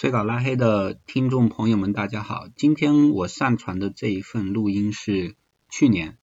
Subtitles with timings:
[0.00, 2.48] 催稿拉黑的听众朋友们，大家好！
[2.56, 5.36] 今天我上传的这一份录音是
[5.68, 6.16] 去年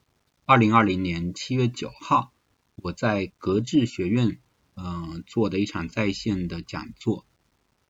[0.45, 2.33] 二零二零年七月九号，
[2.75, 4.39] 我在格致学院
[4.75, 7.27] 嗯做的一场在线的讲座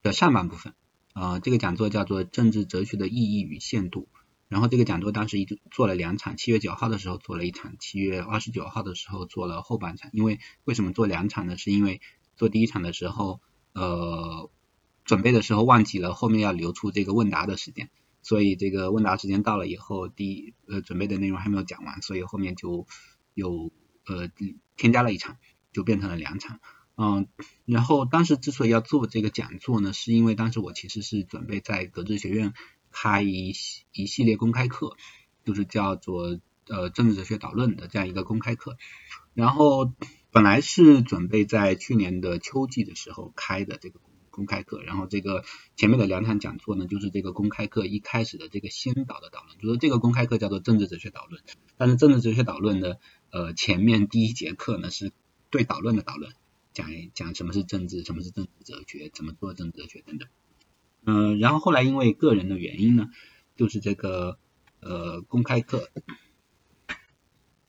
[0.03, 0.73] 的上半部分。
[1.13, 4.09] 呃，这个讲座叫做《政治哲学的意义与限度》。
[4.49, 10.09] 然后这个讲座当时一做了两场，七月九号的时候做了一场，七月二十九号的时候做了后半场。
[10.11, 11.55] 因为为什么做两场呢？
[11.55, 12.01] 是因为
[12.35, 13.39] 做第一场的时候，
[13.71, 14.49] 呃。
[15.07, 17.89] 准备的时候忘记了后面要留出这个问答的时间，
[18.21, 22.85] 所以这个问答时间到了以后，第一呃准备的内容还没有讲完，所以后面就
[23.33, 23.71] 有
[24.05, 24.29] 呃
[24.75, 25.37] 添加了一场，
[25.71, 26.59] 就变成了两场。
[26.97, 27.27] 嗯，
[27.63, 32.53] 然后当时之所以要做这个讲座呢，是因为当时我其实是准备在格致学院
[32.91, 33.53] 开一
[33.93, 34.97] 一系列公开课，
[35.45, 36.37] 就是叫做
[36.67, 38.75] 呃政治哲学导论的这样一个公开课，
[39.33, 39.93] 然后
[40.31, 44.01] 本来是准备在去年的秋季的时候开的这个。
[44.37, 45.43] 公开课，然后这个
[45.75, 51.41] 前面的两场讲座呢，就是这个公开课一开始的这个先导的导论，就是这个公开课叫做政治哲学导论，
[51.75, 52.99] 但是政治哲学导论的
[53.31, 55.11] 呃前面第一节课呢是
[55.49, 56.33] 对导论的导论，
[56.71, 60.29] 讲讲什么是政治，什么是政治哲学，怎么做政治哲学等等，
[61.03, 63.09] 嗯，然后后来因为个人的原因呢，
[63.55, 64.37] 就是这个
[64.81, 65.89] 呃公开课，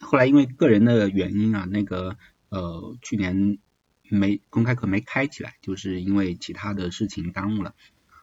[0.00, 2.18] 后来因为个人的原因啊，那个
[2.50, 3.58] 呃去年。
[4.10, 7.74] 没公开课没开起来，就是因为其他的事情耽误了，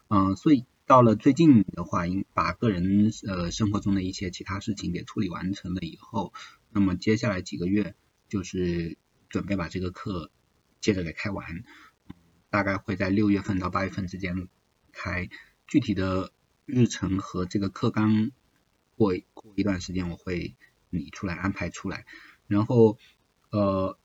[0.08, 6.32] 嗯，所以到了最近的话，应把个人呃生活中的一些其他事情给处理完成了以后，
[6.70, 7.94] 那么接下来几个月
[8.28, 10.30] 就是准备把这个课
[10.80, 11.64] 接着给开完，
[12.50, 14.48] 大概会在六月份到八月份之间
[14.92, 15.28] 开，
[15.66, 16.32] 具体的
[16.64, 18.30] 日程和这个课纲
[18.96, 20.56] 过过一段时间我会
[20.90, 22.06] 拟出来安排出来，
[22.48, 22.98] 然后
[23.50, 23.98] 呃。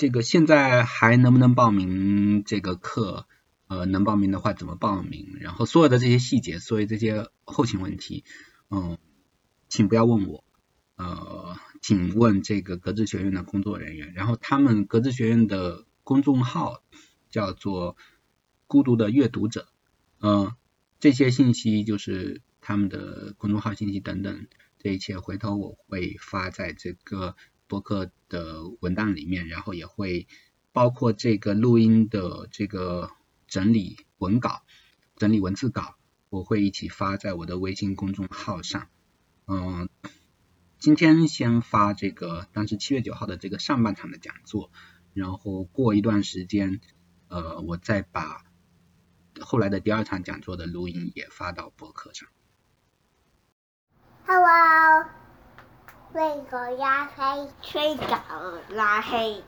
[0.00, 3.26] 这个现在还能不能报名这个课？
[3.66, 5.36] 呃，能报名的话怎么报名？
[5.40, 8.24] 然后所有的这些细节，所有这些后勤问题，
[8.70, 8.96] 嗯，
[9.68, 10.42] 请不要问我，
[10.96, 14.14] 呃，请问这个格致学院的工作人员。
[14.14, 16.82] 然后他们格致学院的公众号
[17.28, 17.98] 叫做
[18.66, 19.68] “孤独的阅读者”，
[20.22, 20.54] 嗯，
[20.98, 24.46] 这些信息就是他们的公众号信息等等，
[24.78, 27.36] 这一切回头我会发在这个。
[27.70, 30.26] 博客的文档里面，然后也会
[30.72, 33.12] 包括这个录音的这个
[33.46, 34.62] 整理文稿、
[35.14, 35.94] 整理文字稿，
[36.30, 38.88] 我会一起发在我的微信公众号上。
[39.46, 39.88] 嗯，
[40.80, 44.72] 今天先发这个当时七月九号的这个上半场的讲座，
[45.14, 46.80] 然后过一段时间，
[47.28, 48.44] 呃，我再把
[49.38, 52.28] 后来的第二场讲座的录音也发到博客上。
[54.26, 55.19] Hello。
[56.12, 58.20] 为个拉黑，催稿
[58.70, 59.40] 拉黑。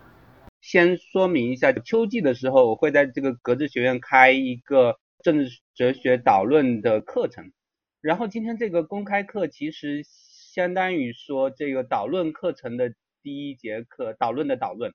[0.61, 7.51] 先说明一下，秋季的时候我会在这个格致学院开一个政治哲学导论的课程。
[8.01, 14.95] 然后今天这个公开课其实相当于说这个导论课程的第一节课，导论的导论。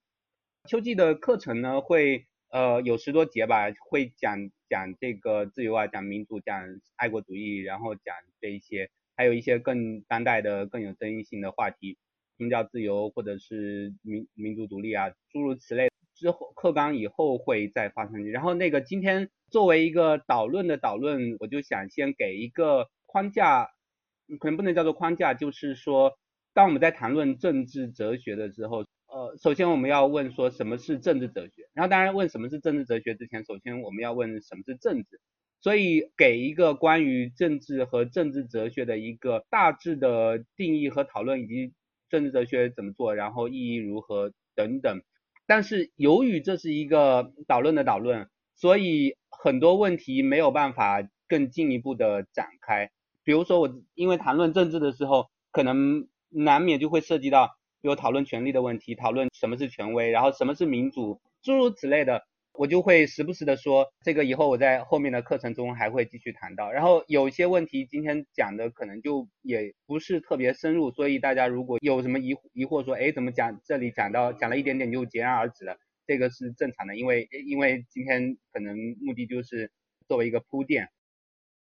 [0.69, 6.63] 秋季的课程呢会呃有十多节吧，会讲讲这个自由啊，讲民主，讲
[6.95, 8.89] 爱国主义，然后讲这一些。
[9.17, 11.97] 还有一些更当代的、更有争议性的话题，
[12.37, 15.89] 宗教自由或者是民民族独立啊，诸如此类。
[16.15, 18.31] 之后课纲以后会再发上去。
[18.31, 23.69] 然后那个今天作为一个导论的导论，我就想先给一个框架，
[24.39, 26.17] 可能不能叫做框架，就是说，
[26.55, 31.69] 当我们在谈论政治哲学的时候，呃，首先我们要问说什么是政治哲学。
[31.73, 35.21] 然后当然问什么是政治哲学之前，首先我们要问什么是政治。
[35.59, 41.73] 所以给一个关于政治和政治哲学的一个大致的定义和讨论，以及
[42.09, 45.01] 政治哲学怎么做，然后意义如何等等。
[45.45, 52.91] 但是由于这是一个导论的导论，所以很多问题没有办法更进一步的展开。
[53.23, 62.25] 比如说我因为谈论政治的时候，可能难免就会涉及到，比如讨论权力的问题，讨论什么是权威，然后什么是民主，诸如此类的。
[62.57, 66.71] 我就会时不时的说，这个以后我在后面的课程中还会继续谈到。
[66.71, 75.77] 然后有些问题今天讲的可能就也不是特别深入，所以大家如果有什么疑疑惑说，哎，怎么讲这里讲到讲了一点点就戛然而止了，
[76.07, 79.71] 这个是正常的，因为因为今天可能目的就是
[80.07, 80.89] 作为一个铺垫。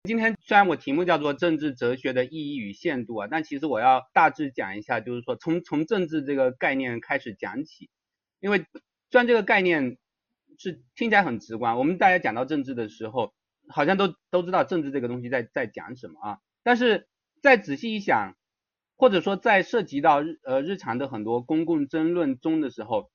[0.03, 7.89] 今天虽然我题目叫做政治哲学的意义与限度啊，但其实我要大致讲一下，就是说从从政治这个概念开始讲起，
[8.39, 8.59] 因为
[9.09, 9.97] 虽然这个概念。
[10.57, 13.33] 是听起来很直观，我们大家讲到政治的时候，
[13.69, 16.37] 好像都都知道政治这个东西在在讲什么啊。
[16.63, 17.07] 但是
[17.41, 18.35] 再仔细一想，
[18.97, 23.11] 或者说在涉及到日呃日常的很多公共争论中的时候，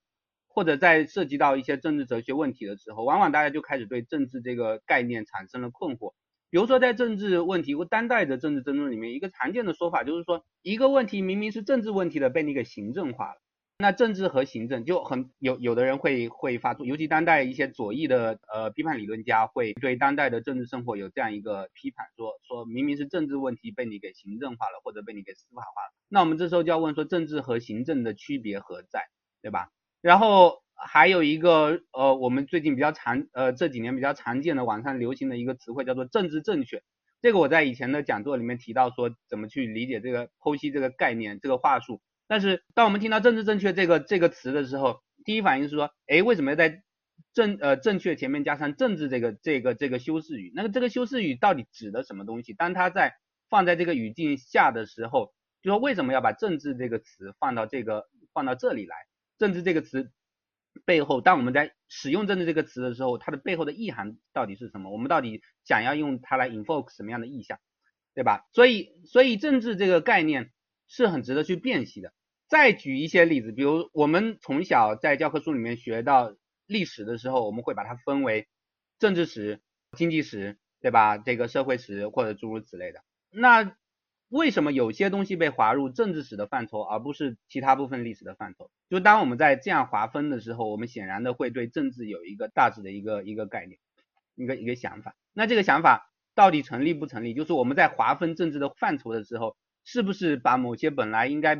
[0.47, 6.15] 或者在涉及到一些政治哲学问题的时候，往往大家就开始对政治这个概念产生了困惑。
[6.49, 13.42] 比如说在政治问题或当代的政治争论里面，一个常见的说法就是说，一个问题明明是政治问题的，被你给行政化了。
[13.83, 25.93] 那政治和行政就很有有的人会会发出，尤其当代一些左翼的呃批判理论家会对当代的政治生活有这样一个批判，说说明明是政治问题被你给行政化了，或者被你给司法化了。
[26.09, 29.09] 那我们这时候就要问说，政治和行政的区别何在，
[29.43, 29.71] 对吧？
[30.01, 36.85] 然后还有一个呃，我们最近比较常呃这几年比较常见的网上流行的一个词汇叫做政治正确。
[37.21, 42.01] 这个我在以前的讲座里面提到说怎么去理解这个剖析这个概念这个话术。
[42.27, 46.83] 但是当我们听到政治正确这个这个词的时候，第一反应是说，哎，为什么要在
[47.33, 50.53] 正呃正确前面加上政治这个这个这个修饰语？
[50.55, 52.53] 那个这个修饰语到底指的什么东西？
[52.55, 53.15] 当它在
[53.49, 55.33] 放在这个语境下的时候，
[55.63, 58.97] 就说为什么要把政治这个词放到这个放到这里来？
[59.39, 60.11] 政治这个词
[60.85, 64.91] 背后，当我们在使用政治这个词的时候，它的背后的意涵到底是什么？
[64.91, 67.59] 我们到底想要用它来 invoke 什么样的意象，
[68.15, 68.47] 对吧？
[68.53, 70.51] 所以所以政治这个概念
[70.93, 72.13] 是很值得去辨析的。
[72.49, 76.37] 再举一些例子，比如我们从小在教科书里面学到
[76.67, 78.47] 历史的时候，我们会把它分为
[78.99, 79.63] 政治史、
[79.97, 81.17] 经济史，对吧？
[81.17, 83.01] 这个社会史或者诸如此类的。
[83.31, 83.75] 那
[84.29, 88.71] 为什么有些东西被划入政治史的范畴，而不是其他部分历史的范畴？
[88.91, 93.79] 就当我们在这样划分的时候，我们显然的会对政治有一个大致的一个一个概念，
[94.35, 95.17] 一个一个想法。
[95.33, 97.33] 那这个想法到底成立不成立？
[97.33, 101.59] 就是我们在划分政治的范畴的时候，是不是把某些本来应该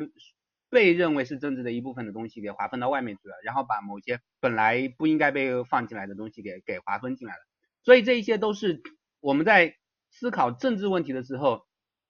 [0.71, 7.41] 被认为是政治的一部分的东西给划分到外面去了，然后把某些本来不应该被放进来的东西给给划分进来了。
[7.83, 8.81] 所以这一些都是
[9.21, 9.77] 我们在
[10.11, 11.67] 思考政治问题的时候，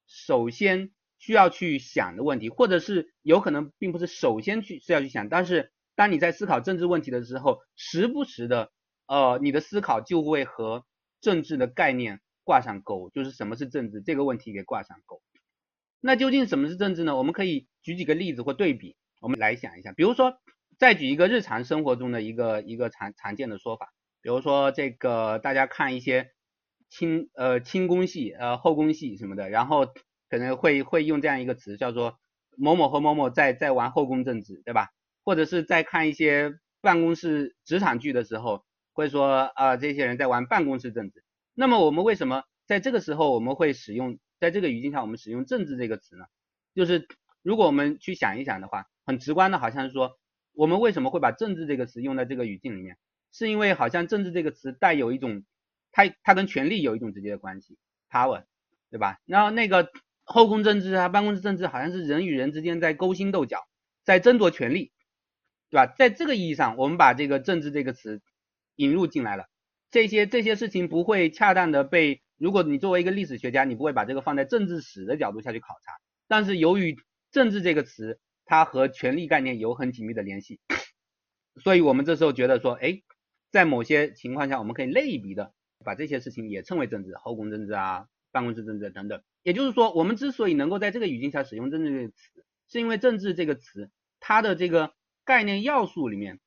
[0.07, 8.71] 首先需要去想的问题，或者是有可能并不是首先去是要去想，但是当你在思考政治问题的时候，时不时的
[9.07, 10.85] 呃你的思考就会和
[11.21, 15.21] 政治的概念挂上钩，就是什么是政治这个问题给挂上钩。
[16.05, 17.15] 那究竟什么是政治呢？
[17.15, 19.93] 我们可以举几个例子或对比，我们来想一下。
[19.93, 20.33] 比如说，
[20.77, 23.87] 再举一个日常生活中的一个一个常常见的说法，
[24.21, 26.31] 比如说这个大家看一些
[26.89, 29.87] 清呃清宫戏呃后宫戏什么的，然后
[30.29, 32.19] 可能会会用这样一个词叫做
[32.57, 34.89] 某某和某某在在玩后宫政治，对吧？
[35.23, 36.51] 或者是在看一些
[36.81, 41.23] 办公室职场剧的时候，会说啊这些人在玩办公室政治。
[41.53, 44.19] 那么我们为什么在这个时候我们会使用？
[44.39, 46.25] 在这个语境下，我们使用“政治”这个词呢，
[46.75, 47.07] 就是
[47.41, 50.19] 如果我们去想一想的话，很直观的，好像是说，
[50.53, 52.97] 我们为什么会把“政治”这个词用在这个语境里面，
[53.31, 55.45] 是因为好像“政治”这个词带有一种，
[55.91, 57.77] 它它跟权力有一种直接的关系
[58.09, 58.43] ，power，
[58.91, 59.21] 对吧？
[59.25, 59.89] 然后那个
[60.25, 63.65] 后宫政治啊，办公室政治，好像是人与人之间在勾心斗角，
[64.03, 64.91] 在争夺权力，
[65.69, 65.93] 对吧？
[65.97, 68.21] 在这个意义上，我们把这个“政治”这个词
[68.75, 69.45] 引入进来了，
[69.89, 72.22] 这些这些事情不会恰当的被。
[72.37, 75.93] 如果你作为一个历史学家，你不会把这个放在政治史的角度下去考察。
[76.27, 76.97] 但是由于
[77.31, 80.59] 政治这个词，它和权力概念有很紧密的联系，
[81.61, 83.01] 所以我们这时候觉得说，哎，
[83.51, 85.53] 在某些情况下，我们可以类比的
[85.83, 89.21] 把这些事情也称为政治，后宫政治啊，办公室政治等等。
[89.43, 94.93] 也就是说，我们之所以能够在这个语境下使用政治这个词，是因为政治这个词它的这个
[95.25, 96.39] 概念要素里面，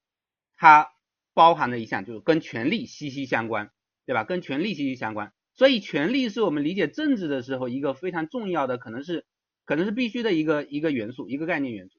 [0.56, 0.90] 它
[1.34, 3.70] 包含了一项就是跟权力息息相关，
[4.04, 4.24] 对吧？
[4.24, 5.32] 跟权力息息相关。
[5.56, 9.24] 所以，权力是我们理解政治的时候一个非常重要的，可能是
[9.64, 11.98] 可能是必须的一个一个元素，一个概念元素。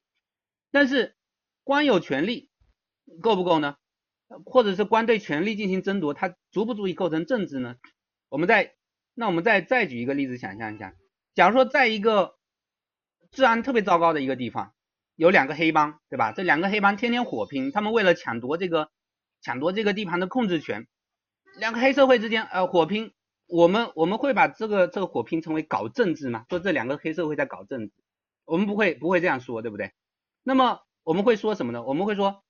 [0.70, 1.16] 但是，
[1.64, 2.50] 光有权力
[3.20, 3.76] 够不够呢？
[4.44, 7.76] 或者是光对权力进行争夺，它足不足以构成政治呢？
[8.28, 8.76] 我们再
[9.14, 10.94] 那我们再再举一个例子，想象一下，
[11.34, 12.36] 假如说在一个
[13.32, 14.72] 治安特别糟糕的一个地方，
[15.16, 16.30] 有两个黑帮，对吧？
[16.30, 18.90] 这两个黑帮天天火拼，他们为了抢夺这个
[19.40, 20.86] 抢夺这个地盘的控制权，
[21.58, 23.12] 两个黑社会之间呃火拼。
[23.48, 26.44] 我们我们会把这个这个火拼称为搞政治吗？
[26.50, 27.94] 说这两个黑社会在搞政治，
[28.44, 29.92] 我们不会不会这样说，对不对？
[30.42, 31.82] 那么我们会说什么呢？
[31.82, 32.44] 我们会说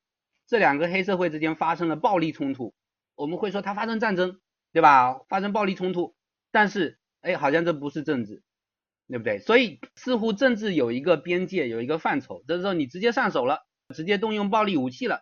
[0.45, 2.73] 这两个黑社会之间发生了暴力冲突，
[3.15, 4.41] 我们会说它发生战争，
[4.73, 5.21] 对吧？
[5.29, 6.15] 发生暴力冲突，
[6.51, 8.43] 但是哎，好像这不是政治，
[9.07, 9.39] 对不对？
[9.39, 13.65] 所以似乎政治有一个边界，有一个范畴，这时候你直接上手了，
[13.95, 15.21] 直接动用暴力武器了，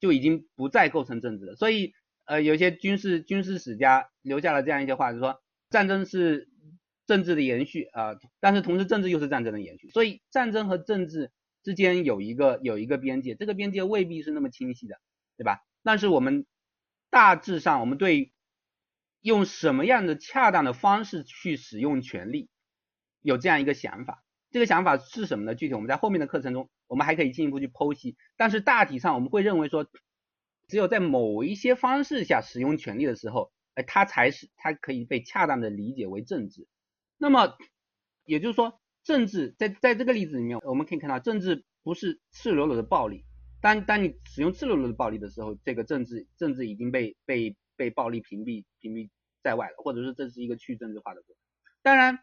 [0.00, 1.54] 就已经不再构成政治了。
[1.54, 1.92] 所以。
[2.30, 6.48] 呃，有些军事军事史家留下了这样一些话，就是说战争是
[7.06, 11.32] 政治的延续啊，但是同时政治又是战争的延续，所以战争和政治
[11.62, 15.00] 之间有一个有一个边界，这个边界未必是那么清晰的，
[15.36, 15.64] 对吧？
[15.82, 16.46] 但是我们
[17.10, 18.32] 大致上，我们对
[19.20, 22.48] 用什么样的恰当的方式去使用权力
[23.22, 25.54] 有这样一个想法，这个想法是什么呢？
[25.54, 29.86] 具体我们在后面的课程中，我们还可以进一步去剖析，但是大体上我们会认为说，
[30.68, 36.66] 只有在某一些方式下使用权力的时候，哎，它才是它可以被恰当的理解为政治。
[37.16, 37.56] 那么
[38.24, 43.24] 也就是说，政治在在这个例子里面，我们可以看到，政治不是赤裸裸的暴力。
[43.60, 49.08] 当当你使用赤裸裸的暴力的时候，这个政治政治已经被被被暴力屏蔽屏蔽
[49.44, 51.40] 在外了，或者说这是一个去政治化的过程。
[51.82, 52.18] 当然，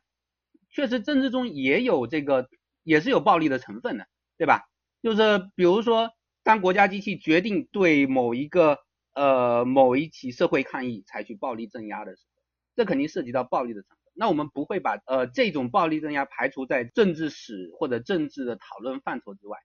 [0.69, 2.49] 确实政治中也有这个
[2.83, 4.07] 也是有暴力的成分的，
[4.37, 4.67] 对吧？
[5.01, 6.11] 就是比如说，
[6.43, 8.79] 当国家机器决定对某一个
[9.15, 12.43] 呃某一起社会抗议采取暴力镇压的时候，
[12.75, 13.97] 这肯定涉及到暴力的成分。
[14.13, 19.57] 那我们不会把呃这种暴力镇压排除在政治史或者政治的讨论范畴之外。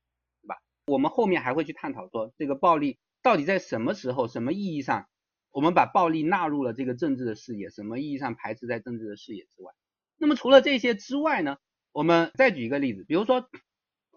[0.42, 5.07] 对吧我们后面还会去探讨说，这个暴力到底在什么时候、什么意义上，
[5.52, 9.73] 我们把暴力纳入了这个政治的视野，什么意义上排斥在政治的视野之外。
[10.16, 11.59] 那么除了这些之外呢，
[11.92, 13.49] 我们再举一个例子，比如说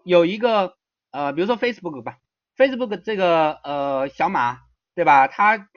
[0.02, 0.76] 有一个
[1.10, 2.18] 呃，比如说 Facebook 吧
[2.56, 4.60] ，Facebook 这个呃小马
[4.94, 5.26] 对吧？
[5.28, 5.68] 他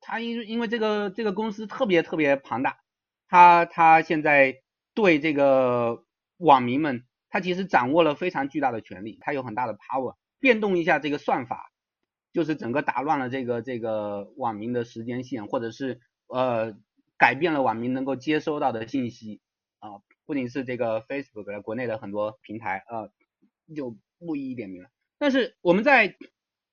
[0.00, 2.80] 他因因为这个这个公司特别特别庞大，
[3.28, 4.62] 他他现在
[4.94, 6.04] 对这个
[6.38, 10.16] 网民们，他其实掌握了非常巨大的权利，他有很大的 power。
[10.38, 11.70] 变动一下这个算法，
[12.32, 16.74] 就是整个打乱了这个这个网民的时间线，或者是呃
[17.18, 19.42] 改变了网民能够接收到的信息
[19.80, 23.10] 啊，不仅是这个 Facebook，国内的很多平台啊
[23.76, 24.88] 就不一一点名了。
[25.18, 26.16] 但是我们在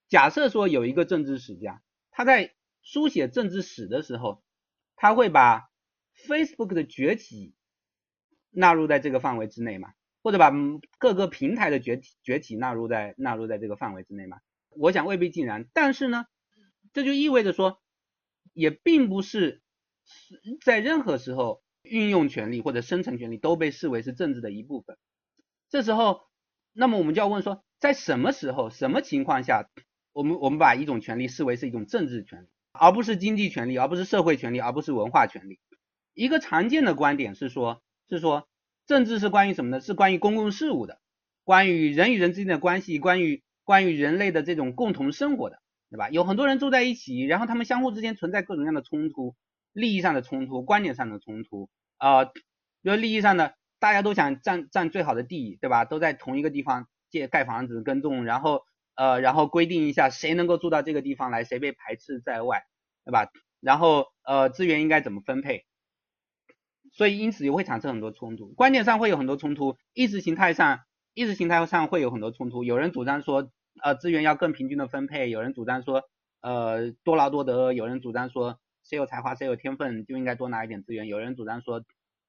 [0.08, 1.82] 假设说有一个政治史家，
[2.18, 4.42] 他在书写政治史的时候，
[4.96, 5.70] 他会把
[6.28, 7.54] Facebook 的崛起
[8.50, 9.94] 纳入在这个范围之内吗？
[10.24, 10.52] 或者把
[10.98, 14.40] 各个平台的崛起崛起纳入在纳入在这个范围之内吗？
[14.70, 15.68] 我想未必尽然。
[15.74, 16.26] 但是呢，
[16.92, 17.80] 这就意味着说，
[18.52, 19.62] 也并不是
[20.66, 24.98] 在任何时候运用权力或者生成权力都被视为是政治的一部分。
[25.70, 26.22] 这时候，
[26.74, 29.70] 那么我们就要问说，在什么时候、什么情况下，
[30.18, 35.60] 我们我们把一种权利视为是一种政治权利，而不是经济权利，而不是社会权利，而不是文化权利？
[36.16, 38.48] 一个常见的观点是说，是说。
[38.88, 39.80] 政治是关于什么呢？
[39.82, 41.02] 是关于公共事务的，
[41.44, 45.60] 关于人与人之间的关系，关于关于人类的这种共同生活的，
[45.92, 46.10] 对吧？
[46.10, 49.36] 有很多人住在一起，然后他们相互之间存在各种各样的冲突，
[49.74, 52.42] 利益上的冲突，观点上的冲突，啊，比
[52.82, 55.86] 如利益上的，大家都想占占最好的地，对吧？
[55.86, 58.64] 都在同一个地方建盖房子耕种，然后
[58.98, 62.64] 呃，然后规定一下谁能够住到这个地方来，谁被排斥在外，
[63.06, 63.30] 对吧？
[63.62, 65.66] 然后呃，资源应该怎么分配？
[66.92, 70.80] 所以因此也会产生很多冲突，观念上会有很多冲突，意识形态上
[71.14, 72.64] 意识形态上会有很多冲突。
[72.64, 73.52] 有人主张说，
[73.84, 76.04] 呃，资源要更平均的分配；有人主张说，
[76.42, 81.84] 呃，多劳多得；有人主张说，谁有才华谁有天分就应该多拿一点资源；有人主张说，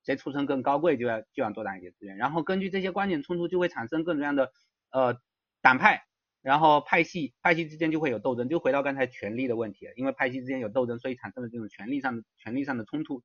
[0.05, 2.17] 谁出身更高贵就要就要多拿一点资源。
[2.19, 4.53] 然后根据这些观点冲突，就会产生各种各样的
[4.91, 5.17] 呃
[5.63, 6.03] 党派，
[6.41, 8.49] 然后派系，派系之间就会有斗争。
[8.49, 13.23] 就回到刚才权力的问题，因为派系之间有斗争，所以产生了这种权力上的权力上的冲突。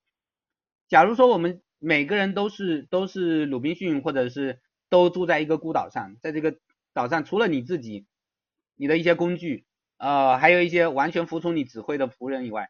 [0.89, 6.57] 假如说我们每个人都是都是鲁滨逊，或者是都住在一个孤岛上，在这个
[6.93, 8.05] 岛上除了你自己，
[8.75, 9.65] 你的一些工具，
[9.97, 12.69] 呃，还有一些完全服从你指挥的仆人以外，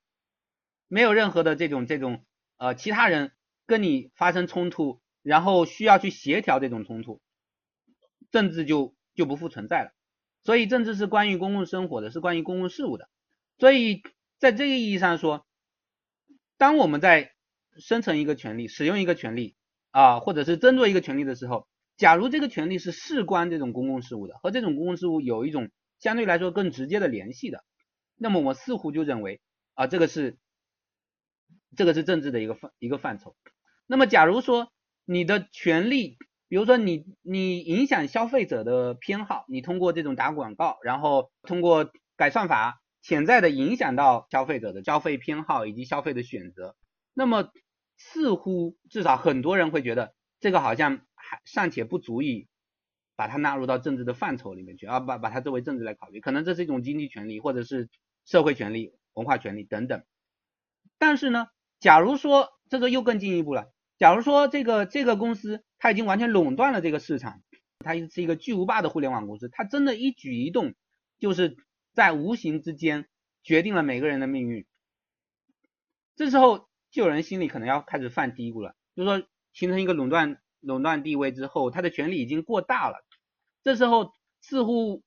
[0.88, 2.24] 没有任何的这种这种
[2.58, 3.32] 呃其他人
[3.66, 7.22] 跟你发生冲突，然后需要去协调这种冲突，
[8.32, 9.92] 政治就就不复存在了。
[10.44, 13.10] 所以政治是关于公共生活的，是关于公共事务的。
[13.58, 14.02] 所以
[14.40, 15.46] 在这个意义上说，
[16.58, 17.32] 当我们在
[17.78, 19.56] 生成一个权利，使用一个权利
[19.92, 25.70] 啊，或者是争夺一个权利的时候，假如这个权利是事关这种公共事务的，和这种公共事务有一种
[26.00, 27.64] 相对来说更直接的联系的，
[28.16, 29.40] 那么我似乎就认为
[29.76, 30.38] 啊，这个是
[31.76, 33.36] 这个是政治的一个范一个范畴。
[33.88, 34.72] 那么假如说
[35.06, 46.76] 你的权利，比如说你你影响消费者的偏好，你通过这种打广告，然后通过改算法，潜在的影响到消费者的消费偏好以及消费的选择，
[47.14, 47.50] 那么。
[47.96, 52.48] 似乎至少很多人会觉得这个好像还尚且不足以
[53.16, 57.90] 把它纳入到政治的范畴里面去，啊，把把它作为政治来考虑，可能这是一种经济权利或者是
[58.26, 60.04] 社会权利、文化权利等等。
[60.98, 61.48] 但是呢，
[61.80, 67.42] 假如说这个又更进一步了，假如说这个这个公司它已经完全垄断了这个市场，
[67.80, 70.76] 它是一个巨无霸的互联网公司，它真的一举一动
[71.20, 71.58] 就是
[71.92, 73.10] 在无形之间
[73.44, 74.66] 决定了每个人的命运，
[76.16, 76.70] 这时候。
[76.94, 83.04] 就有人心里可能要开始犯嘀咕了，就是说形成一个垄断垄断地位之后，他的权力已经过大了。
[83.64, 85.02] 这时候似乎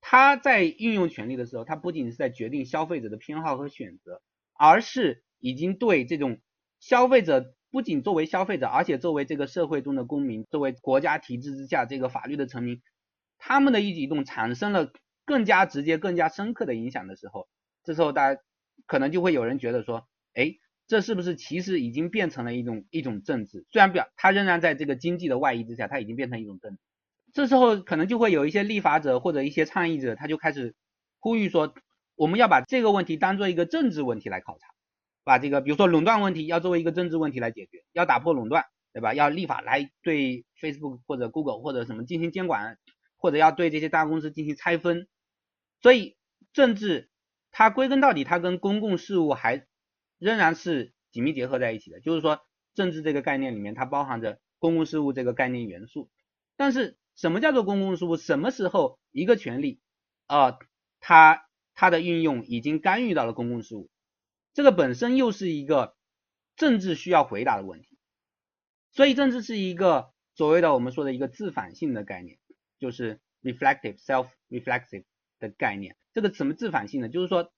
[0.00, 4.22] 他在运用权力的时候，他不仅是在决定消费者的偏好和选择，
[4.54, 6.40] 而是已经对这种
[6.80, 12.82] 消费者不仅作为消费者，而且作为这个社会中的公民，作为国家体制之下这个法律的臣民，
[13.38, 14.92] 他们的一举一动产生了
[15.24, 17.48] 更加直接、更加深刻的影响的时候，
[17.84, 18.40] 这时候大家
[18.86, 20.54] 可能就会有人觉得说，哎，
[20.86, 23.64] 这是不是其实已经变成了一种一种政治？
[23.70, 26.78] 虽然表它仍然在这个经济的外衣之下，它已经变成一种政治。
[27.32, 30.74] 这时候可能就会有一些立法者或者一些倡议者，他就开始
[31.20, 31.72] 呼吁说，
[32.16, 34.66] 我们要把这个问题当做一个政治问题来考察，
[35.24, 39.14] 把这个比如说垄断问题要作为一个政治问题来解决，要打破垄断，对吧？
[39.14, 42.78] 要立法来对 Facebook 或者 Google 或者什么进行监管，
[43.16, 45.08] 或者要对这些大公司进行拆分。
[45.82, 46.16] 所以
[46.52, 47.10] 政治
[47.50, 49.66] 它归根到底，它跟公共事务还
[50.18, 52.00] 仍然是紧密结合在一起的。
[52.00, 52.40] 就是说，
[52.74, 56.10] 政治这个概念里面它包含着公共事务这个概念元素，
[56.56, 56.96] 但是。
[57.16, 58.16] 什么叫做公共事务？
[58.16, 59.80] 什么时候一个权利
[60.26, 60.56] 啊，
[61.00, 63.90] 它它的运用已经干预到了公共事务？
[64.52, 65.96] 这个本身又是一个
[66.56, 67.98] 政治需要回答的问题。
[68.92, 72.38] 所以政治是一个所谓的我们说的一个自反性的概念，
[72.78, 75.04] 就是 reflective self-reflexive
[75.38, 75.96] 的概念。
[76.12, 77.08] 这个什么自反性呢？
[77.08, 77.52] 就是说，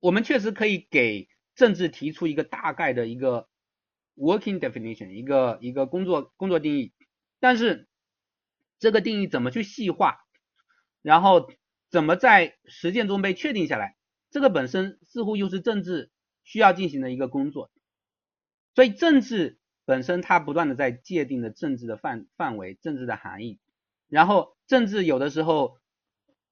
[0.00, 3.48] 我们确实可以给政治提出一个大概的一个
[4.16, 6.92] working definition，一个一个工作工作定义。
[7.38, 7.88] 但是
[8.78, 10.18] 这个定义怎么去细化，
[11.02, 11.48] 然后
[11.90, 13.95] 怎么在实践中被确定下来，
[14.36, 16.10] 这个本身似乎又是政治
[16.44, 17.70] 需要进行的一个工作。
[18.74, 23.58] 所以政治本身它不断的在界定着政治的范范围、政治的含义。
[24.08, 25.78] 然后政治有的时候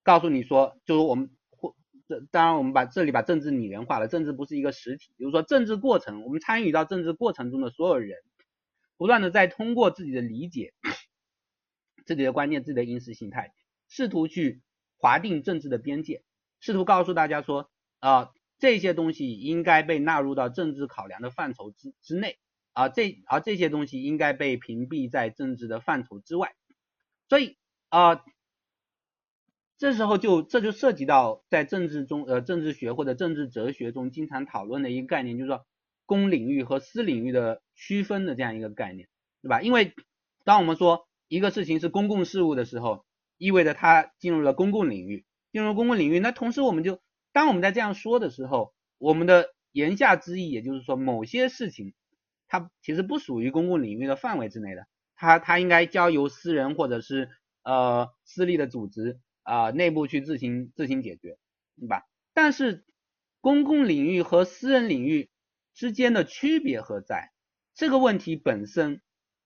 [0.03, 1.76] 告诉你说，就是我们或
[2.09, 8.17] 这当然我们把这里把政治拟人化了，政治不是一个实体，比如说政治过程，我们参与到政治过程中的所有人。
[8.97, 10.73] 不断的在通过自己的理解、
[12.07, 13.53] 自己的观念、自己的意识形态，
[13.88, 14.62] 试图去
[14.97, 16.23] 划定政治的边界，
[16.61, 17.71] 试图告诉大家说，
[18.04, 22.38] 啊，这些东西应该被纳入到政治考量的范畴之之内，
[22.73, 26.54] 啊，这而这些东西应该被屏蔽在政治的范畴之外。
[27.28, 27.56] 所以
[27.88, 28.23] 啊，
[29.78, 35.64] 这时候就这就涉及到在政治中，呃，政治学或者政治哲学中经常讨论的一个概念，就是说。
[36.06, 39.08] 公领域和私领域的区分的这样一个概念，
[39.40, 39.62] 对吧？
[39.62, 39.94] 因为
[40.44, 43.07] 当我们说一个事情是公共事务的时候，
[43.38, 46.20] 意味着它进入了公共领域，进入公共领域。
[46.20, 47.00] 那同时我们就，
[47.35, 51.92] 当我们在这样说的时候，我们的言下之意，也就是说，某些事情
[52.49, 57.29] 它其实不属于公共领域的范围之内的，它它应该交由私人或者是
[57.62, 61.37] 呃私立的组织啊内部去自行自行解决，
[61.79, 62.05] 对吧？
[62.33, 62.87] 但是
[63.40, 65.29] 公共领域和私人领域。
[65.77, 67.33] 之间的区别何在？
[67.75, 69.03] 这个问题本身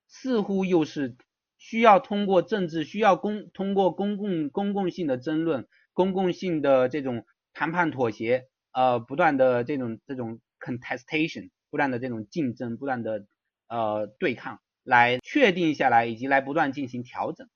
[0.08, 1.16] 似乎又是
[1.56, 13.26] 需要通过政治，需要公通过公共公共性的争论、公共性的这种谈判妥协，呃，不断的这种这种 contestation，不断的这种竞争，不断的
[13.68, 17.48] 呃对抗，来确定下来，以及来不断进行调整。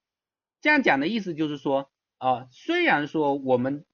[0.61, 3.85] 这样讲的意思就是说，啊，虽然说我们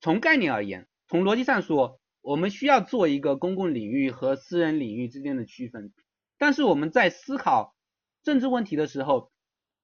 [0.00, 2.00] 从概念而言，从逻辑上说。
[2.28, 5.92] 我们需要做一个公共领域和私人领域之间的区分，
[6.38, 7.76] 但是我们在思考
[8.24, 9.30] 政治问题的时候，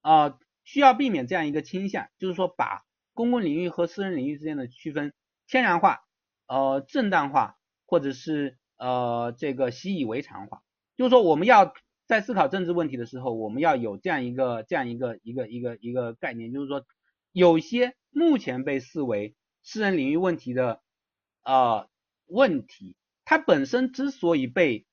[0.00, 2.82] 啊，需要避免这样一个倾向，就是说把
[3.14, 5.12] 公共领域和私人领域之间的区分
[5.52, 6.00] 天然化、
[6.48, 10.62] 呃正当化，或者是呃这个习以为常化。
[10.96, 11.74] 就是说我们要
[12.06, 16.86] 在思考政治问题的时候，我们要有这样一个这样一个一个一个一个概念，就是说
[17.32, 20.80] 有些目前被视为私人领域问题的，
[21.44, 21.86] 呃。
[22.28, 24.86] 问题，它本身之所以被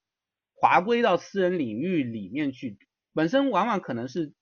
[0.55, 2.77] 划归到私人领域里面去，
[3.13, 4.33] 本身往往可能是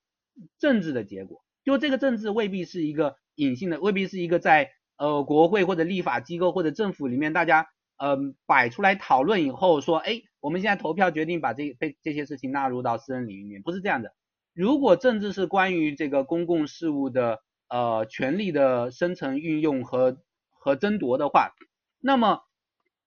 [0.57, 1.45] 政治的结果。
[1.63, 14.13] 就这个政治未必是一个隐性的，未必是一个在呃国会或者立法机构或者政府里面大家呃摆出来讨论以后说，哎，我们现在投票决定把这被这些事情纳入到私人领域里面，不是这样的。
[14.53, 20.17] 如果政治是关于这个公共事务的呃权力的生成运用和
[20.49, 21.51] 和争夺的话，
[21.99, 22.41] 那么。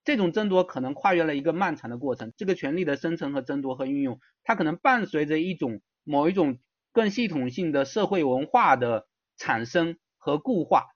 [0.02, 6.56] 这种争夺可能跨越了一个漫长的过程，这个权力的生成和争夺和运用，它可能伴随着一种某一种
[6.90, 10.86] 更系统性的社会文化的产生和固化，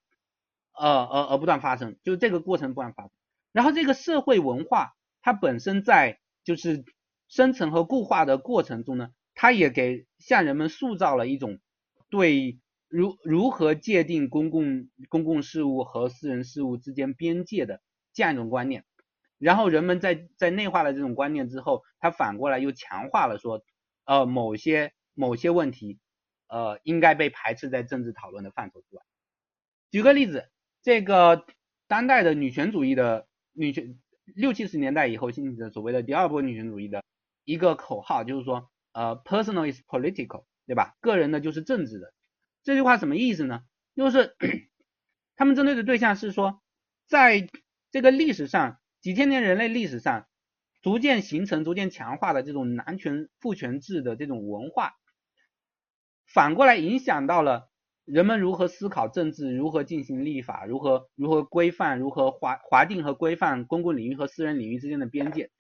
[0.77, 3.13] 呃而而不断发生，就是这个过程不断发生。
[3.53, 6.85] 然后这个社会文化它本身在就是
[7.29, 11.59] 生成和固化的过程中呢，它也给向人们塑造了一种
[12.11, 12.59] 对
[12.89, 17.81] 如如何界定公共公共事务和私人事务之间边界的
[18.13, 18.85] 这样一种观念。
[19.39, 23.63] 然后人们在在内化了这种观念之后，他反过来又强化了说，
[24.05, 25.99] 呃，某些某些问题，
[26.49, 29.03] 呃，应该被排斥在政治讨论的范畴之外。
[29.91, 30.49] 举个例子，
[30.85, 31.44] 这个
[31.88, 33.99] 当代的女权主义的女权
[34.37, 37.03] 六七十年代以后兴起的所谓的第二波女权主义的
[37.44, 40.94] 一个口号就是说，呃，personal is political，对吧？
[41.01, 42.12] 个人的就是政治的。
[42.62, 43.62] 这句话什么意思呢？
[43.97, 44.37] 就是
[45.35, 46.61] 他们针对的对象是说。
[47.07, 47.51] 在
[47.90, 50.27] 这个历史上几千年人类历史上，
[50.81, 54.94] 逐渐形成、逐渐强化的这种男权父权制的这种文化，
[56.27, 57.68] 反过来影响到了
[58.05, 65.51] 人们如何思考政治、如何进行立法、如何如何规范、如何划划定和规范公共领域和私人领域之间的边界。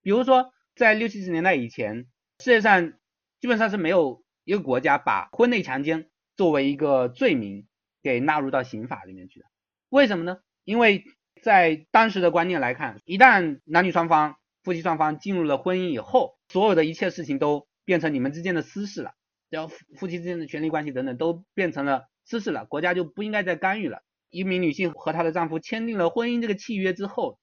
[0.00, 2.06] 比如说，在六七十年代以前，
[2.38, 2.94] 世界上
[3.40, 7.66] 基本上是没有一个国家把婚内强奸作为一个罪名
[8.02, 9.46] 给纳入到刑法里面去的。
[9.90, 10.38] 为什么呢？
[10.64, 11.04] 因为
[11.42, 19.12] 在当时的观念来看，一旦男女双方、夫妻双方进入了婚姻以后，所有的一切事情都变成你们之间的私事了，
[19.52, 24.02] 然后夫夫妻之间的权利关系等等都变成了私事了，国家就不应该再干预了。
[24.30, 27.38] 一名女性和她的丈夫签订了婚姻这个契约之后，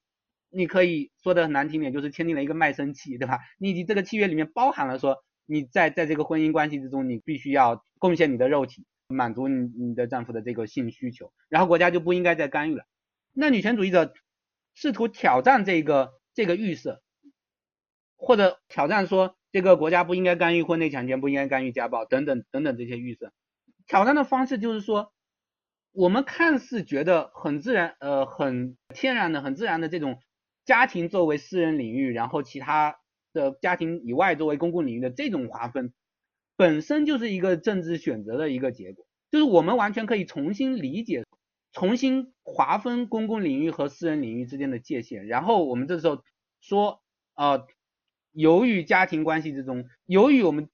[0.50, 3.38] 你可以说的难听点，就是签订了一个卖身契，对吧？
[3.60, 12.86] 你这个契约里面包含了说你在在这个婚姻关系之中，你必须要贡献你的肉体，满足你你的丈夫的这个性需求，然后国家就不应该再干预了。
[13.34, 14.12] 那女权主义者
[14.74, 17.04] 试图挑战这个这个预设，
[18.20, 23.32] 或者挑战说这个国家不应该干预婚内强奸，不应该干预家暴等等等等这些预设。
[23.88, 25.12] 挑战的方式就是说，
[25.92, 30.20] 我们看似觉得很自然，呃，很天然的、很自然的这种
[30.66, 33.00] 家庭作为私人领域，然后其他
[33.34, 35.94] 的家庭以外作为公共领域的这种划分，
[36.56, 41.24] 本身就是一个政治选择的一个结果，就是我们完全可以重新理解。
[41.72, 46.24] 重新划分公共领域和私人领域之间的界限，然后我们这时候
[46.62, 47.00] 说，
[47.36, 47.68] 呃，
[48.32, 50.70] 由于家庭关系之中，由于我们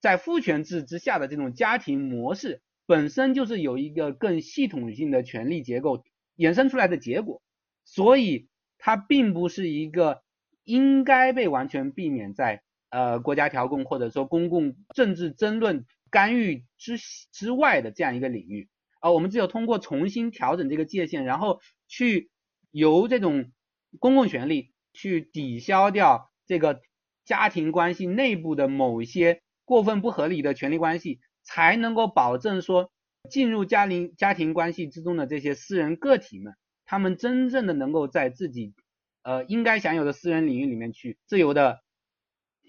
[0.00, 6.04] 在父权制之下的这种家庭模式本身就是有一个更系统性的权力结构
[6.36, 7.40] 衍生出来的结果，
[7.84, 10.22] 所以它并不是一个
[10.64, 16.98] 应该被完全避免在呃国家调控或者说公共政治争论干预之
[17.30, 18.68] 之外的这样一个领域。
[18.98, 22.30] 啊，我们只有通过重新调整这个界限，然后去
[22.70, 23.50] 由这种
[23.98, 26.80] 公共权力去抵消掉这个
[27.24, 32.90] 家庭关系内部的某些过分不合理的权利关系，才能够保证说
[33.30, 38.74] 进入家庭家庭关系之中的这些私人个体们，他们真正的能够在自己
[39.22, 41.80] 呃应该享有的私人领域里面去自由的。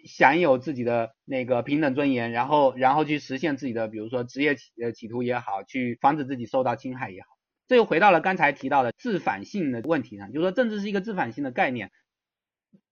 [0.05, 7.27] 享有自己的那个平等尊严，然后然后去实现自己的，比如说职业企呃企图也好，去防止自己受到侵害也好，
[7.69, 11.89] 这又回到了刚才提到的自反性的问题上，就是说政治是一个自反性的概念，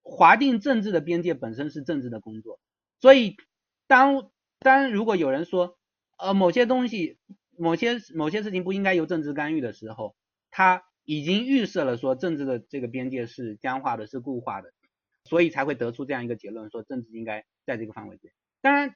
[0.02, 2.60] 划定政治的边界本身是政治的工作，
[3.00, 3.38] 所以
[3.88, 5.78] 当当如果有人说
[6.18, 7.18] 呃某些东西
[7.58, 10.16] 某些某些事情不应该由政治干预的时候，
[10.50, 14.72] 他已经预设了说政治的这个边界是僵化的，是固化的。
[15.24, 18.32] 所以才会得出这样一个结论，说政治应该在这个范围内。
[18.60, 18.96] 当然，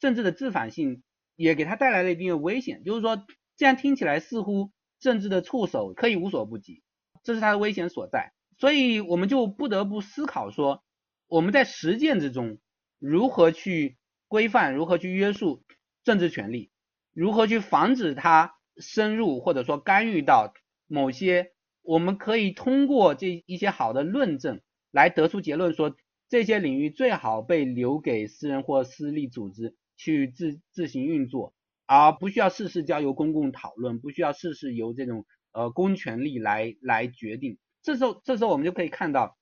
[0.00, 1.02] 政治的自反性
[1.36, 3.26] 也给他带来了一定的危险，就是说
[3.58, 6.82] 这样听起来似乎政治的触手可以无所不及，
[7.22, 8.32] 这是它的危险所在。
[8.58, 10.82] 所以我们就不得不思考说，
[11.26, 12.58] 我们在实践之中
[12.98, 13.96] 如何去
[14.28, 15.62] 规范、如何去约束
[16.04, 16.70] 政治权利，
[17.12, 20.52] 如何去防止它深入或者说干预到
[20.86, 24.60] 某些我们可以通过这一些好的论证。
[24.92, 25.94] 来得出结论说，
[26.30, 31.52] 这些领域最好被留给私人或私立组织去自自行运作，
[31.84, 37.58] 而不需要事事交由公共讨论，不需要事事由这种呃公权力来来决定。
[37.86, 39.38] 这时候，这时候我们就可以看到，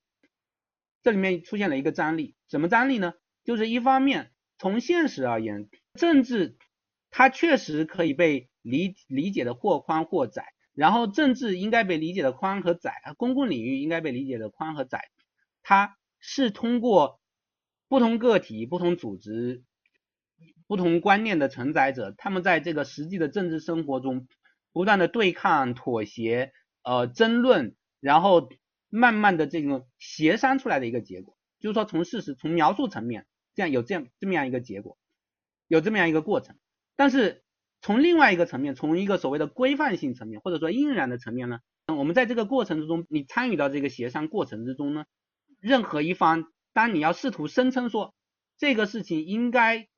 [1.02, 3.14] 这里面出现了一个张力，什么张力呢？
[3.42, 6.59] 就是一方面从现实而言，政治
[7.09, 15.09] 它确实可以被理理解的或宽或窄，然后政治应该被理解的宽和窄，公共领域应该被理解的宽和窄。
[15.62, 17.20] 它是通过
[17.88, 19.62] 不同个体、不同组织、
[20.66, 24.28] 不同观念的承载者，他们在这个实际的政治生活中
[24.70, 26.52] 不断的对抗、妥协、
[26.83, 27.74] 呃争论，
[28.05, 28.51] 然后
[28.90, 31.38] 慢慢的这种协商出来的一个结果。
[31.59, 34.99] 就是说，从事实、从描述层面，这样有这样这么样一个结果，
[35.69, 36.57] 有这么样一个过程。
[36.97, 37.43] 但是
[37.81, 45.07] 从另外一个层面，从一个所谓的规范性层面，或者说应然的层面呢，我们在这个过程之中，你参与到这个协商过程之中呢？
[45.61, 48.14] 任何一方，当你要试图声称说
[48.59, 49.88] 这个事情应该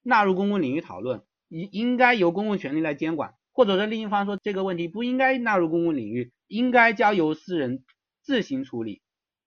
[0.00, 7.84] 纳入公共领域讨论，应应该由公共权力来监管，或者说另一方说这个问题不应该纳入公共领域，应该交由私人
[8.22, 9.02] 自行处理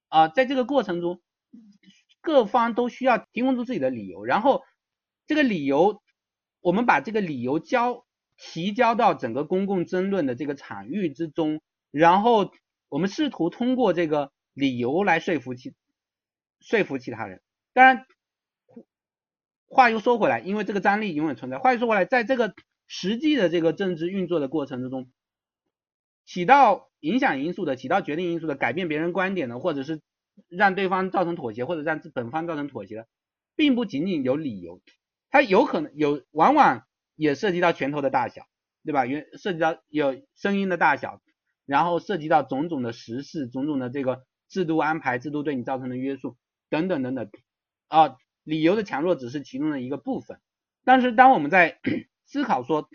[0.08, 1.20] 啊，在这个过程中，
[2.22, 4.62] 各方都需要提供出自己的理由，然后
[5.26, 6.04] 这个理由，
[6.62, 8.06] 我们把这个理由交
[8.38, 12.52] 提交到整个公共争论的这个场域之中，然后
[12.90, 14.32] 我们试图通过这个。
[14.56, 15.74] 理由来说服其
[16.60, 17.42] 说服其他人，
[17.74, 18.06] 当然
[19.66, 21.58] 话又说回来，因为这个张力永远存在。
[21.58, 22.54] 话又说回来，在这个
[22.96, 25.10] 实际的这个政治运作的过程之中，
[26.26, 30.00] 起到影响因素的、起到决定因素的、改变别人观点的，或者是
[30.48, 33.08] 让对方造成妥协，或者让本方造成妥协的，
[33.56, 34.80] 并不仅仅有理由，
[35.32, 38.46] 它有可能有，往往也涉及到拳头的大小，
[38.86, 39.08] 对吧？
[39.08, 41.20] 原涉及到有声音的大小，
[41.66, 46.38] 然后涉及到种种的时事、种种的这个制度安排、制度对你造成的约束
[46.70, 47.28] 等等等等
[47.88, 50.40] 啊，理由的强弱只是其中的一个部分。
[50.86, 51.80] 但是当我们在
[52.34, 52.90] 思考说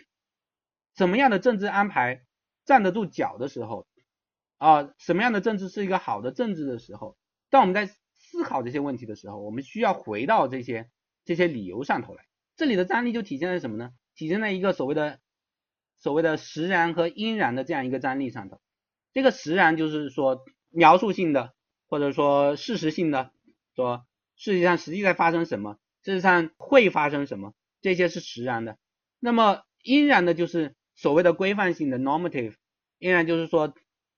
[0.97, 2.25] 什么样的政治安排
[2.65, 3.87] 站得住脚的时候，
[4.57, 7.17] 啊，什么样的政治是一个好的政治的时候，
[7.49, 10.89] 当我们在思考这些问题的时候，我们需要回到这些
[11.23, 12.25] 这些理由上头来。
[12.57, 13.93] 这里的张力就体现在什么呢？
[14.13, 15.21] 体现在一个所谓的
[15.95, 18.59] 所谓的实然和因然的这样一个张力上头。
[19.13, 21.53] 这个实然就是说描述性的，
[21.87, 23.31] 或者说事实性的，
[23.73, 27.53] 说世界上实际在发生什么，事实上会发生什么。
[27.79, 28.77] 这些是实然的，
[29.19, 32.53] 那么依然的就是所谓的规范性的 normative，
[32.97, 33.73] 依然就是说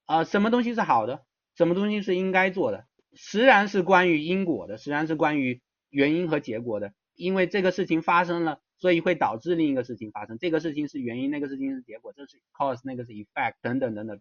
[0.05, 1.23] 啊什么东西是好的，
[1.55, 14.19] 什么东西是应该做的，实然是关于因果的，实然是关于原因和结果的，因为这个事情发生了，所以会导致另一个事情发生，这个事情是原因，那个事情是结果，这是 cause，那个是 effect 等等等等，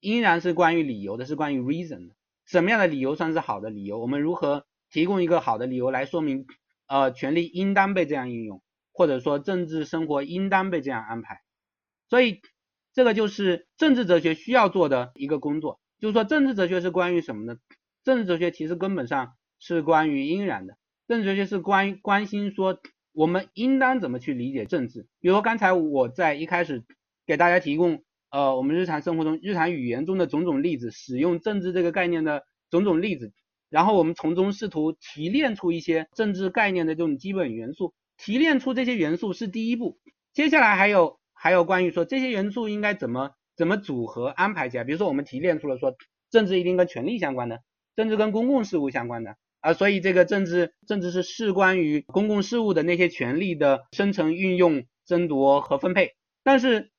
[0.00, 3.98] 依然是关于理由的，是关于 reason 的，什么样的理由算是好的理由？
[3.98, 6.46] 我们如何提供一个好的理由来说明
[6.86, 8.62] 呃权利应当被这样应用？
[8.98, 11.40] 或者说政治生活应当被这样安排，
[12.10, 12.40] 所以
[12.92, 15.78] 这个就是政治哲学需要做的一个工作。
[16.00, 17.58] 就是说政治哲学是关于什么呢？
[18.02, 20.76] 政治哲学其实根本上是关于因然的。
[21.06, 22.80] 政治哲学是关于关心说
[23.12, 25.06] 我们应当怎么去理解政治。
[25.20, 26.82] 比如说刚才我在一开始
[27.24, 33.32] 给大家提供呃我们日常生活中日常语言中的种种例子，使用政治这个概念的种种例子，
[33.70, 37.94] 然后我们从中试图提炼出一些政治概念的这种基本元素。
[38.18, 39.98] 提炼出这些元素是第一步，
[40.34, 44.84] 接下来还有还有关于说这些元素应该怎么怎么组合安排起来。
[44.84, 45.94] 比如说我们提炼出了说
[46.28, 47.62] 政治一定跟权力相关的，
[47.96, 56.16] 政治跟公共事务相关的啊，所以这个政治政治是事关于公共事务的那些权利的生成、运用、争夺和分配。
[56.42, 56.90] 但是